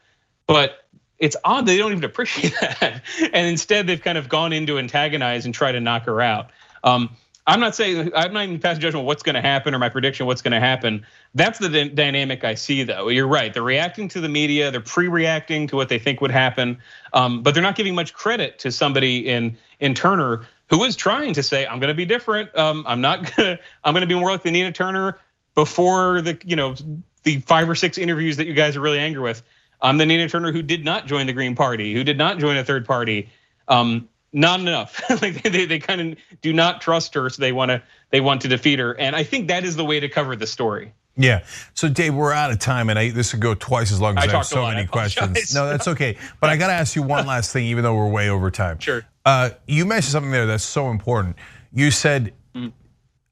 but 0.47 0.88
it's 1.19 1.37
odd 1.45 1.67
they 1.67 1.77
don't 1.77 1.93
even 1.93 2.05
appreciate 2.05 2.55
that. 2.61 3.03
And 3.21 3.47
instead, 3.47 3.87
they've 3.87 4.03
kind 4.03 4.19
of 4.19 4.29
gone 4.29 4.53
into 4.53 4.79
antagonize 4.79 5.45
and 5.45 5.55
try 5.55 5.73
to 5.73 5.81
knock 5.81 6.05
her 6.05 6.21
out. 6.21 6.51
Um, 6.85 7.11
I'm 7.47 7.61
not 7.61 7.75
saying 7.75 8.13
I'm 8.15 8.33
not 8.35 8.45
even 8.45 8.59
passing 8.59 8.83
judgment 8.83 9.07
what's 9.07 9.23
going 9.23 9.35
to 9.35 9.41
happen 9.41 9.75
or 9.75 9.79
my 9.79 9.89
prediction 9.89 10.27
what's 10.27 10.43
going 10.43 10.53
to 10.53 10.61
happen. 10.61 11.07
That's 11.35 11.59
the 11.59 11.89
dynamic 11.89 12.45
I 12.45 12.55
see, 12.55 12.83
though. 12.83 13.09
You're 13.09 13.27
right. 13.27 13.53
They're 13.55 13.63
reacting 13.63 14.09
to 14.11 14.21
the 14.21 14.29
media. 14.29 14.71
They're 14.71 14.83
pre-reacting 14.83 15.67
to 15.69 15.77
what 15.77 15.89
they 15.89 15.99
think 15.99 16.21
would 16.21 16.31
happen, 16.31 16.79
um, 17.15 17.43
but 17.43 17.55
they're 17.55 17.63
not 17.63 17.75
giving 17.75 17.95
much 17.95 18.13
credit 18.13 18.59
to 18.61 18.71
somebody 18.71 19.27
in 19.27 19.57
in 19.81 19.95
Turner 19.95 20.47
who 20.69 20.85
is 20.85 20.95
trying 20.95 21.33
to 21.35 21.43
say, 21.43 21.67
"I'm 21.67 21.81
going 21.81 21.89
to 21.89 21.95
be 21.95 22.05
different. 22.05 22.55
Um, 22.57 22.85
I'm 22.87 23.01
not 23.01 23.23
going 23.37 23.57
to. 23.57 23.63
I'm 23.83 23.95
going 23.95 24.03
to 24.03 24.07
be 24.07 24.15
more 24.15 24.31
like 24.31 24.43
the 24.43 24.51
Nina 24.51 24.73
Turner." 24.73 25.19
before 25.59 26.21
the 26.23 26.39
you 26.45 26.55
know 26.55 26.77
the 27.25 27.41
five 27.41 27.69
or 27.69 27.75
six 27.75 27.99
interviews 27.99 28.37
that 28.37 28.47
you 28.47 28.55
guys 28.55 28.77
are 28.77 28.81
really 28.81 29.01
angry 29.01 29.21
with. 29.21 29.43
I'm 29.81 29.99
the 29.99 30.07
Nina 30.07 30.29
Turner 30.29 30.53
who 30.53 30.63
did 30.63 30.85
not 30.85 31.07
join 31.07 31.27
the 31.27 31.33
Green 31.33 31.55
Party, 31.55 31.95
who 31.95 32.05
did 32.05 32.19
not 32.19 32.39
join 32.39 32.57
a 32.57 32.65
third 32.65 32.87
party. 32.87 33.29
Um, 33.69 34.09
not 34.33 34.61
enough. 34.61 35.01
like 35.23 35.43
they, 35.43 35.65
they 35.65 35.79
kind 35.79 36.01
of 36.01 36.19
do 36.43 36.53
not 36.53 36.81
trust 36.81 37.15
her, 37.15 37.31
so 37.31 37.41
they 37.41 37.53
want 37.53 37.71
to 37.71 37.83
they 38.11 38.21
want 38.21 38.43
to 38.43 38.49
defeat 38.49 38.79
her. 38.79 38.99
And 38.99 39.15
I 39.17 39.25
think 39.25 39.49
that 39.49 39.65
is 39.65 39.77
the 39.77 39.85
way 39.85 40.01
to 40.01 40.09
cover 40.09 40.37
the 40.37 40.47
story. 40.47 40.93
Yeah. 41.17 41.45
So 41.75 41.89
Dave, 41.89 42.15
we're 42.15 42.33
out 42.33 42.53
of 42.53 42.59
time, 42.61 42.91
and 42.91 42.99
I, 42.99 43.11
this 43.11 43.33
would 43.33 43.43
go 43.43 43.55
twice 43.55 43.91
as 43.91 44.01
long 44.01 44.17
as 44.17 44.25
I, 44.25 44.29
I 44.29 44.37
have 44.37 44.47
so 44.47 44.67
many 44.67 44.87
questions. 44.87 45.53
No, 45.53 45.69
that's 45.69 45.89
okay. 45.89 46.17
But 46.41 46.51
I 46.51 46.57
got 46.57 46.69
to 46.69 46.75
ask 46.75 46.95
you 46.95 47.03
one 47.03 47.27
last 47.27 47.53
thing, 47.53 47.67
even 47.67 47.83
though 47.83 47.95
we're 47.95 48.09
way 48.09 48.29
over 48.29 48.51
time. 48.51 48.79
Sure. 48.89 49.05
Uh, 49.25 49.51
you 49.67 49.85
mentioned 49.85 50.13
something 50.13 50.31
there 50.31 50.47
that's 50.47 50.65
so 50.65 50.91
important. 50.91 51.37
You 51.73 51.91
said. 51.91 52.33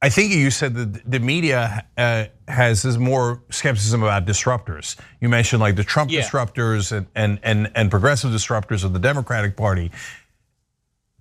I 0.02 0.10
think 0.10 0.32
you 0.32 0.50
said 0.50 0.74
that 0.74 1.10
the 1.10 1.20
media 1.20 1.86
uh, 1.96 2.26
has 2.48 2.84
is 2.84 2.98
more 2.98 3.42
skepticism 3.50 4.02
about 4.02 4.26
disruptors. 4.26 4.96
You 5.20 5.28
mentioned 5.28 5.60
like 5.60 5.76
the 5.76 5.84
Trump 5.84 6.10
yeah. 6.10 6.20
disruptors 6.20 6.92
and, 6.92 7.06
and 7.14 7.38
and 7.42 7.70
and 7.74 7.90
progressive 7.90 8.30
disruptors 8.30 8.84
of 8.84 8.92
the 8.92 8.98
Democratic 8.98 9.56
Party. 9.56 9.90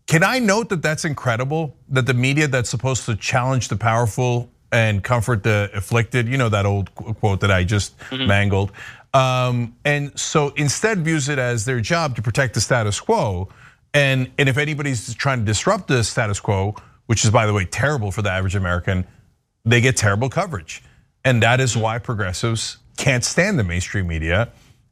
Can 0.07 0.23
I 0.23 0.39
note 0.39 0.69
that 0.69 0.81
that's 0.81 1.05
incredible 1.05 1.75
that 1.89 2.05
the 2.05 2.13
media 2.13 2.47
that's 2.47 2.69
supposed 2.69 3.05
to 3.05 3.15
challenge 3.15 3.69
the 3.69 3.75
powerful 3.75 4.51
and 4.71 5.03
comfort 5.03 5.41
the 5.43 5.71
afflicted, 5.73 6.27
you 6.27 6.37
know 6.37 6.49
that 6.49 6.65
old 6.65 6.93
quote 6.95 7.39
that 7.39 7.51
I 7.51 7.63
just 7.63 7.97
mm-hmm. 7.99 8.27
mangled. 8.27 8.71
Um, 9.13 9.77
and 9.85 10.17
so 10.19 10.49
instead 10.57 10.99
views 10.99 11.29
it 11.29 11.39
as 11.39 11.63
their 11.63 11.79
job 11.79 12.17
to 12.17 12.21
protect 12.21 12.53
the 12.53 12.61
status 12.61 12.99
quo. 12.99 13.47
And, 13.93 14.29
and 14.37 14.49
if 14.49 14.57
anybody's 14.57 15.15
trying 15.15 15.39
to 15.39 15.45
disrupt 15.45 15.87
the 15.87 16.03
status 16.03 16.41
quo, 16.41 16.75
which 17.07 17.23
is 17.23 17.31
by 17.31 17.45
the 17.45 17.53
way 17.53 17.65
terrible 17.65 18.11
for 18.11 18.21
the 18.21 18.31
average 18.31 18.55
American, 18.55 19.05
they 19.63 19.81
get 19.81 19.97
terrible 19.97 20.29
coverage. 20.29 20.83
And 21.23 21.41
that 21.43 21.59
is 21.59 21.75
why 21.75 21.99
progressives 21.99 22.77
can't 22.97 23.23
stand 23.23 23.57
the 23.59 23.63
mainstream 23.63 24.07
media. 24.07 24.49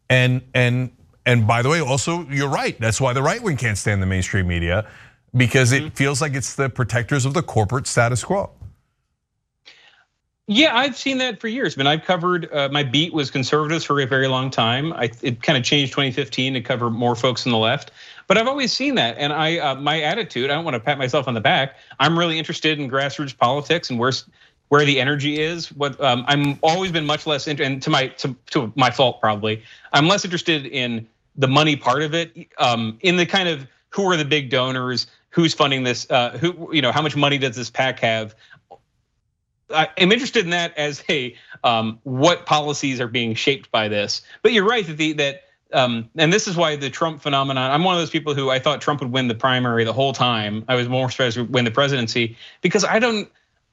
And 0.10 0.42
and 0.54 0.92
and 1.26 1.48
by 1.48 1.62
the 1.62 1.70
way, 1.70 1.80
also 1.80 2.28
you're 2.30 2.50
right. 2.50 2.80
That's 2.80 3.00
why 3.00 3.14
the 3.14 3.22
right 3.22 3.42
wing 3.42 3.58
can't 3.58 3.78
stand 3.78 4.02
the 4.02 4.06
mainstream 4.06 4.48
media 4.48 4.88
because 5.36 5.72
it 5.72 5.84
mm-hmm. 5.84 5.96
feels 5.96 6.22
like 6.22 6.34
it's 6.34 6.56
the 6.56 6.70
protectors 6.70 7.26
of 7.26 7.34
the 7.34 7.44
corporate 7.44 7.88
status 7.88 8.24
quo. 8.24 8.52
Yeah, 10.48 10.76
I've 10.76 10.98
seen 10.98 11.20
that 11.20 11.40
for 11.40 11.48
years. 11.48 11.78
I 11.78 11.80
mean, 11.80 11.88
I've 11.88 12.04
covered 12.04 12.52
uh, 12.52 12.68
my 12.70 12.84
beat 12.84 13.14
was 13.14 13.32
conservatives 13.32 13.86
for 13.86 14.02
a 14.02 14.06
very 14.06 14.28
long 14.28 14.50
time. 14.50 14.92
I, 14.92 15.10
it 15.22 15.42
kind 15.42 15.58
of 15.58 15.64
changed 15.64 15.94
2015 15.94 16.56
to 16.56 16.62
cover 16.62 16.90
more 16.90 17.16
folks 17.16 17.46
on 17.46 17.54
the 17.54 17.58
left, 17.58 17.92
but 18.28 18.38
I've 18.38 18.48
always 18.48 18.72
seen 18.72 18.96
that. 18.96 19.18
And 19.18 19.34
I, 19.34 19.58
uh, 19.58 19.76
my 19.76 20.02
attitude, 20.02 20.50
I 20.50 20.56
don't 20.56 20.66
want 20.66 20.76
to 20.76 20.80
pat 20.80 20.98
myself 20.98 21.28
on 21.28 21.34
the 21.34 21.42
back. 21.42 21.78
I'm 22.00 22.18
really 22.18 22.40
interested 22.40 22.80
in 22.80 22.90
grassroots 22.90 23.38
politics 23.38 23.90
and 23.90 24.00
where's 24.00 24.26
where 24.70 24.86
the 24.86 25.00
energy 25.00 25.40
is. 25.40 25.72
What 25.72 26.02
um, 26.02 26.26
I'm 26.28 26.58
always 26.64 26.92
been 26.92 27.06
much 27.06 27.28
less 27.28 27.48
interested, 27.48 27.72
and 27.72 27.82
to 27.84 27.90
my 27.90 28.08
to, 28.08 28.36
to 28.52 28.74
my 28.76 28.90
fault 28.90 29.22
probably, 29.22 29.64
I'm 29.92 30.08
less 30.08 30.26
interested 30.26 30.66
in 30.66 31.08
the 31.36 31.48
money 31.48 31.76
part 31.76 32.02
of 32.02 32.14
it. 32.14 32.48
Um, 32.58 32.98
in 33.02 33.18
the 33.18 33.26
kind 33.26 33.50
of 33.50 33.68
who 33.90 34.10
are 34.10 34.18
the 34.18 34.26
big 34.26 34.50
donors, 34.50 35.08
who's 35.30 35.54
funding 35.54 35.84
this, 35.84 36.10
uh, 36.10 36.38
who 36.40 36.74
you 36.74 36.82
know 36.82 36.92
how 36.92 37.02
much 37.02 37.16
money 37.16 37.38
does 37.38 37.56
this 37.56 37.70
PAC 37.70 38.00
have? 38.00 38.36
I 39.70 39.90
am 39.98 40.12
interested 40.12 40.44
in 40.44 40.52
that 40.52 40.78
as 40.78 41.04
a 41.10 41.36
um, 41.64 42.00
what 42.04 42.46
policies 42.46 43.00
are 43.00 43.08
being 43.08 43.36
shaped 43.36 43.72
by 43.72 43.88
this. 43.88 44.22
But 44.42 44.54
you're 44.54 44.68
right 44.68 44.86
that 44.88 44.98
the 44.98 45.14
that 45.14 45.44
um, 45.74 46.10
and 46.16 46.32
this 46.32 46.48
is 46.48 46.56
why 46.56 46.76
the 46.76 46.90
Trump 46.90 47.22
phenomenon. 47.22 47.72
I'm 47.72 47.84
one 47.84 47.96
of 47.96 48.02
those 48.02 48.10
people 48.10 48.34
who 48.34 48.50
I 48.50 48.60
thought 48.60 48.82
Trump 48.82 49.02
would 49.02 49.12
win 49.12 49.28
the 49.28 49.36
primary 49.36 49.84
the 49.84 49.94
whole 49.94 50.14
time. 50.14 50.64
I 50.68 50.76
was 50.76 50.88
more 50.88 51.10
surprised 51.10 51.36
to 51.36 51.44
win 51.44 51.66
the 51.66 51.72
presidency 51.72 52.38
because 52.62 52.86
I 52.86 53.00
don't. 53.00 53.30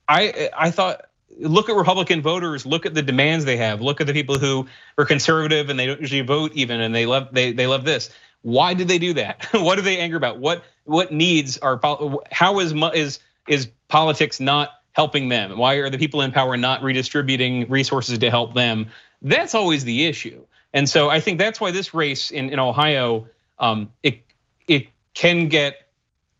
I 0.08 0.50
I 0.56 0.70
thought 0.70 1.06
look 1.38 1.68
at 1.68 1.76
Republican 1.76 2.20
voters, 2.22 2.66
look 2.66 2.86
at 2.86 2.94
the 2.94 3.02
demands 3.02 3.44
they 3.44 3.56
have, 3.56 3.80
look 3.80 4.00
at 4.00 4.06
the 4.06 4.12
people 4.12 4.38
who 4.38 4.66
are 4.98 5.04
conservative 5.04 5.70
and 5.70 5.78
they 5.78 5.86
don't 5.86 6.00
usually 6.00 6.20
vote 6.22 6.52
even, 6.54 6.80
and 6.80 6.94
they 6.94 7.06
love 7.06 7.28
they 7.32 7.52
they 7.52 7.66
love 7.66 7.84
this. 7.84 8.10
Why 8.42 8.74
did 8.74 8.88
they 8.88 8.98
do 8.98 9.12
that? 9.14 9.46
what 9.52 9.78
are 9.78 9.82
they 9.82 9.98
angry 9.98 10.16
about? 10.16 10.38
What 10.38 10.64
what 10.84 11.12
needs 11.12 11.58
are 11.58 11.78
how 12.30 12.58
is 12.60 12.72
is 12.94 13.18
is 13.48 13.68
politics 13.88 14.40
not 14.40 14.70
helping 14.92 15.28
them? 15.28 15.56
Why 15.56 15.74
are 15.74 15.90
the 15.90 15.98
people 15.98 16.22
in 16.22 16.32
power 16.32 16.56
not 16.56 16.82
redistributing 16.82 17.68
resources 17.68 18.18
to 18.18 18.30
help 18.30 18.54
them? 18.54 18.88
That's 19.22 19.54
always 19.54 19.84
the 19.84 20.06
issue. 20.06 20.44
And 20.72 20.88
so 20.88 21.10
I 21.10 21.20
think 21.20 21.38
that's 21.38 21.60
why 21.60 21.70
this 21.70 21.94
race 21.94 22.30
in, 22.30 22.50
in 22.50 22.58
Ohio, 22.58 23.28
um, 23.58 23.92
it 24.02 24.22
it 24.68 24.88
can 25.14 25.48
get. 25.48 25.76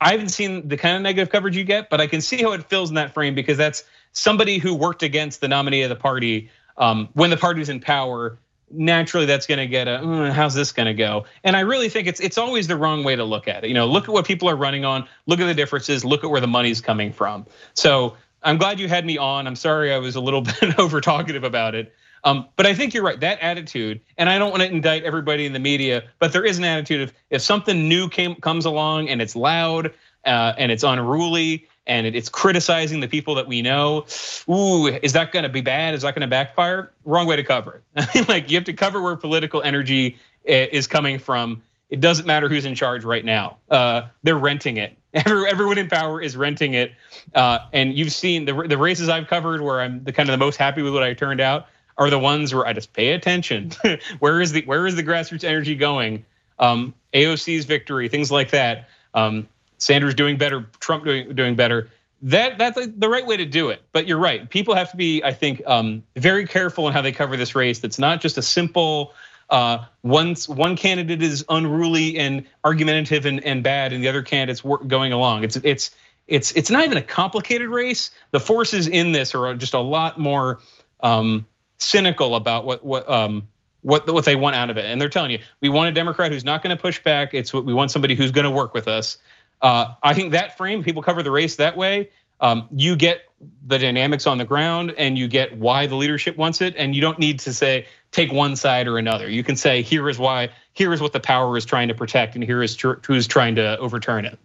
I 0.01 0.13
haven't 0.13 0.31
seen 0.31 0.69
the 0.69 0.79
kind 0.79 0.97
of 0.97 1.03
negative 1.03 1.31
coverage 1.31 1.57
you 1.57 1.65
get, 1.65 1.91
but 1.91 2.01
I 2.01 2.07
can 2.07 2.23
see 2.23 2.43
how 2.43 2.53
it 2.53 2.65
fills 2.71 2.89
in 2.89 2.95
that 2.95 3.13
frame 3.13 3.35
because 3.35 3.59
that's 3.59 3.85
somebody 4.13 4.57
who 4.57 4.75
worked 4.75 5.03
against 5.03 5.43
the 5.43 5.49
nominee 5.49 5.83
of 5.83 5.91
the 5.91 5.97
party 5.97 6.51
um, 6.79 7.11
when 7.13 7.31
the 7.31 7.37
party's 7.37 7.69
in 7.69 7.81
power. 7.81 8.39
Naturally, 8.73 9.27
that's 9.27 9.47
going 9.47 9.59
to 9.59 9.67
get 9.67 9.89
a 9.89 9.99
mm, 9.99 10.31
how's 10.31 10.55
this 10.55 10.71
going 10.71 10.87
to 10.87 10.95
go? 10.95 11.25
And 11.43 11.57
I 11.57 11.61
really 11.61 11.89
think 11.89 12.07
it's 12.07 12.21
it's 12.21 12.39
always 12.39 12.69
the 12.69 12.77
wrong 12.77 13.03
way 13.03 13.17
to 13.17 13.25
look 13.25 13.49
at 13.49 13.65
it. 13.65 13.69
You 13.69 13.75
know, 13.75 13.87
look 13.87 14.05
at 14.05 14.11
what 14.11 14.25
people 14.25 14.49
are 14.49 14.55
running 14.55 14.85
on, 14.85 15.09
look 15.27 15.41
at 15.41 15.47
the 15.47 15.55
differences, 15.55 16.05
look 16.05 16.23
at 16.23 16.31
where 16.31 16.41
the 16.41 16.47
money's 16.47 16.81
coming 16.81 17.13
from. 17.13 17.47
So 17.75 18.17
I'm 18.43 18.59
glad 18.59 18.79
you 18.79 18.89
had 18.89 19.05
me 19.05 19.19
on. 19.19 19.47
I'm 19.49 19.57
sorry 19.57 19.93
I 19.93 19.99
was 19.99 20.15
a 20.15 20.21
little 20.21 20.41
bit 20.61 20.79
over 20.79 21.01
talkative 21.01 21.45
about 21.45 21.75
it. 21.75 21.93
Um, 22.25 22.47
but 22.57 22.67
I 22.67 22.75
think 22.75 22.95
you're 22.95 23.03
right. 23.03 23.19
That 23.21 23.39
attitude, 23.41 24.01
and 24.19 24.29
I 24.29 24.39
don't 24.39 24.51
want 24.51 24.63
to 24.63 24.71
indict 24.71 25.05
everybody 25.05 25.47
in 25.47 25.53
the 25.53 25.59
media, 25.59 26.05
but 26.19 26.33
there 26.33 26.45
is 26.45 26.59
an 26.59 26.65
attitude 26.65 27.03
of 27.03 27.13
if 27.31 27.43
something 27.43 27.89
new 27.89 28.09
came, 28.09 28.35
comes 28.37 28.65
along 28.65 29.09
and 29.09 29.23
it's 29.23 29.35
loud 29.35 29.93
uh, 30.25 30.53
and 30.59 30.71
it's 30.71 30.83
unruly 30.83 31.67
and 31.87 32.07
it, 32.07 32.15
it's 32.15 32.29
criticizing 32.29 33.01
the 33.01 33.09
people 33.09 33.35
that 33.35 33.49
we 33.49 33.63
know, 33.63 34.07
ooh, 34.49 34.87
is 34.87 35.13
that 35.15 35.33
going 35.33 35.43
to 35.43 35.49
be 35.49 35.61
bad? 35.61 35.95
Is 35.95 36.03
that 36.03 36.15
going 36.15 36.23
to 36.23 36.29
backfire? 36.29 36.93
Wrong 37.05 37.27
way 37.27 37.37
to 37.37 37.43
cover 37.43 37.83
it. 37.95 38.29
like 38.29 38.51
you 38.51 38.57
have 38.57 38.65
to 38.65 38.73
cover 38.73 39.01
where 39.01 39.17
political 39.17 39.63
energy 39.63 40.19
eh, 40.47 40.67
is 40.71 40.87
coming 40.87 41.19
from. 41.19 41.63
It 41.89 42.01
doesn't 42.01 42.27
matter 42.27 42.49
who's 42.49 42.65
in 42.65 42.75
charge 42.75 43.05
right 43.05 43.25
now. 43.25 43.57
Uh, 43.69 44.03
they're 44.23 44.39
renting 44.39 44.77
it. 44.77 44.97
Everyone 45.15 45.79
in 45.79 45.89
power 45.89 46.23
is 46.23 46.37
renting 46.37 46.75
it. 46.75 46.93
Uh, 47.35 47.59
and 47.73 47.99
you've 47.99 48.13
seen 48.13 48.45
the, 48.45 48.53
the 48.69 48.79
races 48.79 49.09
I've 49.09 49.27
covered 49.27 49.61
where 49.61 49.81
I'm 49.81 50.05
the 50.05 50.13
kind 50.13 50.29
of 50.29 50.33
the 50.33 50.45
most 50.45 50.57
happy 50.57 50.83
with 50.83 50.95
what 50.95 51.03
I 51.03 51.15
turned 51.15 51.41
out 51.41 51.67
are 52.01 52.09
the 52.09 52.19
ones 52.19 52.53
where 52.55 52.67
I 52.67 52.73
just 52.73 52.95
pay 52.95 53.13
attention. 53.13 53.73
where 54.19 54.41
is 54.41 54.53
the 54.53 54.63
where 54.63 54.87
is 54.87 54.97
the 54.97 55.05
grassroots 55.05 55.45
energy 55.45 55.77
going? 55.77 56.25
Um, 56.59 56.95
AOC's 57.13 57.67
victory, 57.67 58.09
things 58.09 58.33
like 58.33 58.51
that. 58.51 58.89
Um, 59.15 59.49
Sanders 59.79 60.15
doing 60.15 60.37
better, 60.37 60.67
Trump 60.81 61.05
doing 61.05 61.35
doing 61.35 61.55
better. 61.55 61.91
That 62.23 62.59
that's 62.59 62.87
the 62.87 63.09
right 63.09 63.27
way 63.27 63.37
to 63.37 63.45
do 63.45 63.69
it. 63.69 63.83
But 63.93 64.09
you're 64.09 64.19
right. 64.19 64.49
People 64.49 64.75
have 64.75 64.91
to 64.91 64.97
be, 64.97 65.23
I 65.23 65.33
think, 65.33 65.63
um, 65.67 66.03
very 66.17 66.47
careful 66.47 66.87
in 66.89 66.95
how 66.95 67.03
they 67.03 67.13
cover 67.13 67.37
this 67.37 67.55
race. 67.55 67.79
That's 67.79 67.99
not 67.99 68.21
just 68.21 68.37
a 68.39 68.43
simple. 68.43 69.15
Uh, 69.51 69.85
once 70.05 70.49
one 70.49 70.77
candidate 70.77 71.23
is 71.23 71.45
unruly 71.49 72.17
and 72.19 72.47
argumentative 72.65 73.27
and, 73.27 73.45
and 73.45 73.65
bad, 73.65 73.93
and 73.93 74.03
the 74.03 74.09
other 74.09 74.23
candidate's 74.23 74.63
going 74.87 75.13
along. 75.13 75.45
It's 75.45 75.57
it's 75.57 75.91
it's 76.29 76.53
it's 76.53 76.71
not 76.71 76.85
even 76.85 76.97
a 76.97 77.03
complicated 77.03 77.69
race. 77.69 78.11
The 78.31 78.41
forces 78.41 78.87
in 78.87 79.13
this 79.13 79.35
are 79.35 79.55
just 79.55 79.75
a 79.75 79.81
lot 79.81 80.19
more 80.19 80.61
um, 81.01 81.47
cynical 81.81 82.35
about 82.35 82.65
what 82.65 82.85
what 82.85 83.09
um, 83.09 83.49
what 83.83 84.11
what 84.13 84.25
they 84.25 84.37
want 84.37 84.57
out 84.57 84.71
of 84.71 84.77
it, 84.77 84.85
and 84.85 85.01
they're 85.01 85.09
telling 85.09 85.31
you 85.31 85.39
we 85.61 85.69
want 85.69 85.89
a 85.89 85.93
Democrat 85.93 86.33
who's 86.33 86.45
not 86.45 86.63
going 86.63 86.77
to 86.77 86.81
push 86.81 87.03
back. 87.03 87.35
It's 87.35 87.53
what 87.53 87.65
we 87.65 87.75
want 87.75 87.91
somebody 87.91 88.15
who's 88.15 88.31
going 88.31 88.45
to 88.45 88.51
work 88.51 88.75
with 88.75 88.89
us. 88.89 89.19
Uh, 89.63 89.95
I 90.03 90.15
think 90.15 90.33
that 90.33 90.57
frame, 90.57 90.83
people 90.83 91.03
cover 91.03 91.23
the 91.23 91.31
race 91.31 91.57
that 91.57 91.77
way. 91.77 92.11
Um, 92.41 92.69
you 92.75 92.97
get 92.97 93.23
the 93.67 93.79
dynamics 93.79 94.27
on 94.27 94.39
the 94.39 94.45
ground, 94.45 94.95
and 94.97 95.19
you 95.19 95.29
get 95.29 95.57
why 95.57 95.87
the 95.87 95.95
leadership 95.95 96.37
wants 96.37 96.61
it, 96.61 96.75
and 96.77 96.95
you 96.95 97.01
don't 97.01 97.19
need 97.19 97.41
to 97.41 97.53
say 97.53 97.87
take 98.13 98.33
one 98.33 98.57
side 98.57 98.87
or 98.87 98.99
another. 98.99 99.29
You 99.29 99.45
can 99.45 99.57
say 99.57 99.83
here 99.83 100.09
is 100.09 100.19
why, 100.19 100.51
here 100.73 100.93
is 100.93 101.01
what 101.01 101.13
the 101.13 101.21
power 101.21 101.57
is 101.57 101.65
trying 101.65 101.89
to 101.89 101.95
protect, 101.95 102.35
and 102.35 102.45
here 102.45 102.63
is 102.63 102.79
who's 103.07 103.27
trying 103.27 103.57
to 103.57 103.79
overturn 103.79 104.25
it. 104.25 104.39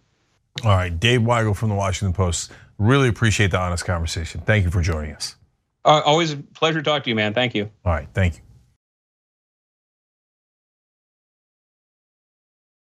All 0.62 0.70
right, 0.70 0.98
Dave 0.98 1.20
Weigel 1.20 1.56
from 1.56 1.70
the 1.70 1.74
Washington 1.74 2.12
Post. 2.12 2.52
Really 2.78 3.08
appreciate 3.08 3.50
the 3.50 3.58
honest 3.58 3.84
conversation. 3.84 4.42
Thank 4.42 4.64
you 4.64 4.70
for 4.70 4.82
joining 4.82 5.14
us. 5.14 5.36
Uh, 5.86 6.02
always 6.04 6.32
a 6.32 6.36
pleasure 6.36 6.80
to 6.80 6.82
talk 6.82 7.04
to 7.04 7.10
you, 7.10 7.14
man. 7.14 7.32
Thank 7.32 7.54
you. 7.54 7.70
All 7.84 7.92
right, 7.92 8.08
thank 8.12 8.38
you. 8.38 8.45